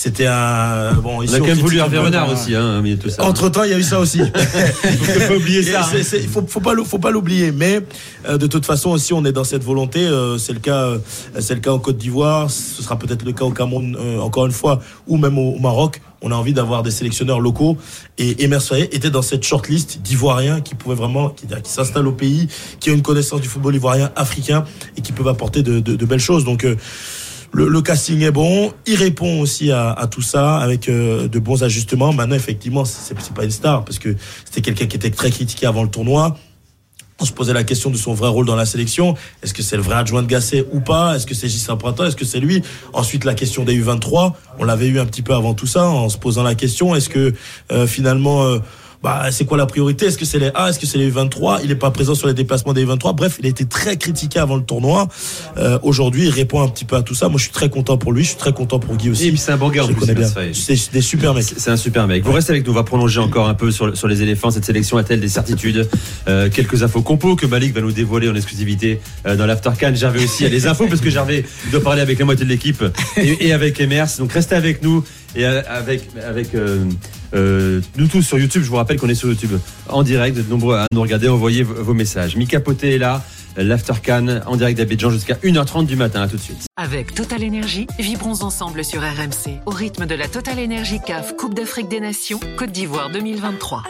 c'était 0.00 0.26
un 0.26 0.92
bon. 0.94 1.16
On 1.18 1.22
ici, 1.22 1.34
a 1.34 1.38
quand 1.40 1.46
même 1.46 1.58
voulu 1.58 1.78
Hervé. 1.78 1.98
Renard 1.98 2.30
aussi, 2.30 2.54
hein, 2.54 2.80
mais 2.84 2.94
tout 2.94 3.10
ça. 3.10 3.24
Entre 3.24 3.48
temps, 3.48 3.64
il 3.64 3.70
y 3.72 3.74
a 3.74 3.78
eu 3.78 3.82
ça 3.82 3.98
aussi. 3.98 4.20
faut 4.22 5.28
pas 5.28 5.34
oublier 5.34 5.64
ça. 5.64 5.88
Il 5.92 6.28
faut, 6.28 6.44
faut 6.46 6.60
pas, 6.60 6.72
l'ou- 6.72 6.84
faut 6.84 7.00
pas 7.00 7.10
l'oublier. 7.10 7.50
Mais 7.50 7.80
euh, 8.28 8.38
de 8.38 8.46
toute 8.46 8.64
façon 8.64 8.90
aussi, 8.90 9.12
on 9.12 9.24
est 9.24 9.32
dans 9.32 9.42
cette 9.42 9.64
volonté. 9.64 10.06
euh, 10.06 10.38
c'est 10.38 10.52
le 10.52 10.60
cas, 10.60 10.84
euh, 10.84 10.98
c'est 11.40 11.54
le 11.54 11.60
cas 11.60 11.72
en 11.72 11.80
Côte 11.80 11.98
d'Ivoire. 11.98 12.48
Ce 12.48 12.80
sera 12.80 12.96
peut-être 12.96 13.24
le 13.24 13.32
cas 13.32 13.44
au 13.44 13.50
Cameroun 13.50 13.96
euh, 13.98 14.20
encore 14.20 14.46
une 14.46 14.52
fois, 14.52 14.78
ou 15.08 15.16
même 15.16 15.36
au, 15.36 15.54
au 15.54 15.58
Maroc. 15.58 16.00
On 16.22 16.30
a 16.30 16.34
envie 16.36 16.52
d'avoir 16.52 16.84
des 16.84 16.92
sélectionneurs 16.92 17.40
locaux. 17.40 17.76
Et 18.18 18.44
Emer 18.44 18.60
Faye 18.60 18.84
était 18.92 19.10
dans 19.10 19.22
cette 19.22 19.42
shortlist 19.42 20.00
d'Ivoiriens 20.02 20.60
qui 20.60 20.76
pouvaient 20.76 20.94
vraiment, 20.96 21.30
qui, 21.30 21.46
qui 21.46 21.70
s'installent 21.72 22.06
au 22.06 22.12
pays, 22.12 22.46
qui 22.78 22.90
ont 22.90 22.94
une 22.94 23.02
connaissance 23.02 23.40
du 23.40 23.48
football 23.48 23.74
ivoirien, 23.74 24.10
africain 24.14 24.62
et 24.96 25.00
qui 25.00 25.10
peuvent 25.10 25.26
apporter 25.28 25.64
de, 25.64 25.80
de- 25.80 25.96
de 25.96 26.04
belles 26.06 26.18
choses. 26.20 26.44
Donc 26.44 26.64
euh, 26.64 26.76
le, 27.52 27.80
casting 27.82 28.22
est 28.22 28.30
bon, 28.30 28.72
il 28.86 28.96
répond 28.96 29.40
aussi 29.40 29.72
à, 29.72 30.08
tout 30.10 30.22
ça 30.22 30.58
avec 30.58 30.88
euh, 30.88 31.28
de 31.28 31.38
bons 31.38 31.62
ajustements. 31.62 32.12
Maintenant, 32.12 32.36
effectivement, 32.36 32.84
c'est 32.84 33.14
pas 33.34 33.44
une 33.44 33.50
star 33.50 33.84
parce 33.84 33.98
que 33.98 34.14
c'était 34.44 34.60
quelqu'un 34.60 34.86
qui 34.86 34.96
était 34.96 35.10
très 35.10 35.30
critiqué 35.30 35.66
avant 35.66 35.82
le 35.82 35.90
tournoi. 35.90 36.36
On 37.20 37.24
se 37.24 37.32
posait 37.32 37.52
la 37.52 37.64
question 37.64 37.90
de 37.90 37.96
son 37.96 38.14
vrai 38.14 38.28
rôle 38.28 38.46
dans 38.46 38.54
la 38.54 38.66
sélection. 38.66 39.16
Est-ce 39.42 39.52
que 39.52 39.62
c'est 39.62 39.76
le 39.76 39.82
vrai 39.82 39.96
adjoint 39.96 40.22
de 40.22 40.28
Gasset 40.28 40.64
ou 40.72 40.78
pas? 40.78 41.16
Est-ce 41.16 41.26
que 41.26 41.34
c'est 41.34 41.48
Giscard 41.48 41.78
Printemps 41.78 42.04
Est-ce 42.04 42.14
que 42.14 42.24
c'est 42.24 42.38
lui? 42.38 42.62
Ensuite, 42.92 43.24
la 43.24 43.34
question 43.34 43.64
des 43.64 43.76
U23. 43.76 44.34
On 44.60 44.64
l'avait 44.64 44.86
eu 44.86 45.00
un 45.00 45.06
petit 45.06 45.22
peu 45.22 45.34
avant 45.34 45.54
tout 45.54 45.66
ça, 45.66 45.88
en 45.88 46.08
se 46.08 46.16
posant 46.16 46.44
la 46.44 46.54
question. 46.54 46.94
Est-ce 46.94 47.08
que 47.08 47.34
euh, 47.72 47.88
finalement, 47.88 48.44
euh, 48.44 48.58
bah, 49.02 49.26
c'est 49.30 49.44
quoi 49.44 49.56
la 49.56 49.66
priorité? 49.66 50.06
Est-ce 50.06 50.18
que 50.18 50.24
c'est 50.24 50.38
les 50.38 50.50
A? 50.54 50.68
Est-ce 50.70 50.78
que 50.78 50.86
c'est 50.86 50.98
les 50.98 51.10
U23 51.12 51.60
Il 51.62 51.68
n'est 51.68 51.74
pas 51.76 51.90
présent 51.90 52.14
sur 52.14 52.26
les 52.26 52.34
déplacements 52.34 52.72
des 52.72 52.84
U23. 52.84 53.14
Bref, 53.14 53.36
il 53.38 53.46
a 53.46 53.48
été 53.48 53.64
très 53.64 53.96
critiqué 53.96 54.38
avant 54.40 54.56
le 54.56 54.62
tournoi. 54.62 55.08
Euh, 55.56 55.78
Aujourd'hui, 55.82 56.24
il 56.24 56.30
répond 56.30 56.62
un 56.62 56.68
petit 56.68 56.84
peu 56.84 56.96
à 56.96 57.02
tout 57.02 57.14
ça. 57.14 57.28
Moi, 57.28 57.38
je 57.38 57.44
suis 57.44 57.52
très 57.52 57.70
content 57.70 57.96
pour 57.96 58.12
lui. 58.12 58.24
Je 58.24 58.30
suis 58.30 58.38
très 58.38 58.52
content 58.52 58.78
pour 58.78 58.96
Guy 58.96 59.10
aussi. 59.10 59.28
Et 59.28 59.36
c'est 59.36 59.52
un 59.52 59.56
bon 59.56 59.68
gars 59.70 59.84
en 59.84 59.88
plus. 59.88 60.06
C'est 60.52 60.92
des 60.92 61.00
super 61.00 61.32
mecs. 61.34 61.44
C'est 61.44 61.70
un 61.70 61.76
super 61.76 62.06
mec. 62.06 62.24
Vous 62.24 62.32
restez 62.32 62.52
avec 62.52 62.66
nous. 62.66 62.72
On 62.72 62.74
va 62.74 62.82
prolonger 62.84 63.20
encore 63.20 63.48
un 63.48 63.54
peu 63.54 63.70
sur, 63.70 63.96
sur 63.96 64.08
les 64.08 64.22
éléphants. 64.22 64.50
Cette 64.50 64.64
sélection 64.64 64.96
a-t-elle 64.98 65.20
des 65.20 65.28
certitudes? 65.28 65.88
Euh, 66.28 66.48
Quelques 66.50 66.82
infos 66.82 67.02
compos 67.02 67.36
que 67.36 67.46
Malik 67.46 67.74
va 67.74 67.80
nous 67.80 67.92
dévoiler 67.92 68.28
en 68.28 68.34
exclusivité 68.34 69.00
euh, 69.26 69.36
dans 69.36 69.46
l'After 69.46 69.70
Can. 69.78 69.94
Gervais 69.94 70.24
aussi 70.24 70.44
a 70.44 70.48
les 70.48 70.66
infos 70.66 70.86
parce 70.88 71.00
que 71.00 71.10
Gervais 71.10 71.44
doit 71.70 71.82
parler 71.82 72.02
avec 72.02 72.18
la 72.18 72.24
moitié 72.24 72.44
de 72.44 72.50
l'équipe 72.50 72.82
et, 73.16 73.46
et 73.48 73.52
avec 73.52 73.80
Emers. 73.80 74.08
Donc 74.18 74.32
restez 74.32 74.56
avec 74.56 74.82
nous 74.82 75.04
et 75.36 75.44
avec, 75.44 76.02
avec 76.26 76.48
euh, 77.34 77.80
nous 77.96 78.06
tous 78.06 78.22
sur 78.22 78.38
YouTube. 78.38 78.62
Je 78.62 78.68
vous 78.68 78.76
rappelle 78.76 78.98
qu'on 78.98 79.08
est 79.08 79.14
sur 79.14 79.28
YouTube 79.28 79.58
en 79.88 80.02
direct. 80.02 80.36
Vous 80.36 80.42
êtes 80.42 80.50
nombreux 80.50 80.76
à 80.76 80.86
nous 80.92 81.00
regarder, 81.00 81.28
envoyer 81.28 81.62
vos, 81.62 81.94
messages. 81.94 82.36
Mika 82.36 82.60
Poté 82.60 82.94
est 82.94 82.98
là. 82.98 83.24
L'After 83.56 83.94
Can 84.04 84.40
en 84.46 84.56
direct 84.56 84.78
d'Abidjan 84.78 85.10
jusqu'à 85.10 85.34
1h30 85.34 85.86
du 85.86 85.96
matin. 85.96 86.22
À 86.22 86.28
tout 86.28 86.36
de 86.36 86.42
suite. 86.42 86.66
Avec 86.76 87.14
Total 87.14 87.42
Énergie, 87.42 87.86
vibrons 87.98 88.42
ensemble 88.42 88.84
sur 88.84 89.00
RMC 89.00 89.60
au 89.66 89.70
rythme 89.70 90.06
de 90.06 90.14
la 90.14 90.28
Total 90.28 90.58
Énergie 90.58 91.00
CAF 91.04 91.34
Coupe 91.36 91.54
d'Afrique 91.54 91.88
des 91.88 92.00
Nations 92.00 92.40
Côte 92.56 92.70
d'Ivoire 92.70 93.10
2023. 93.10 93.82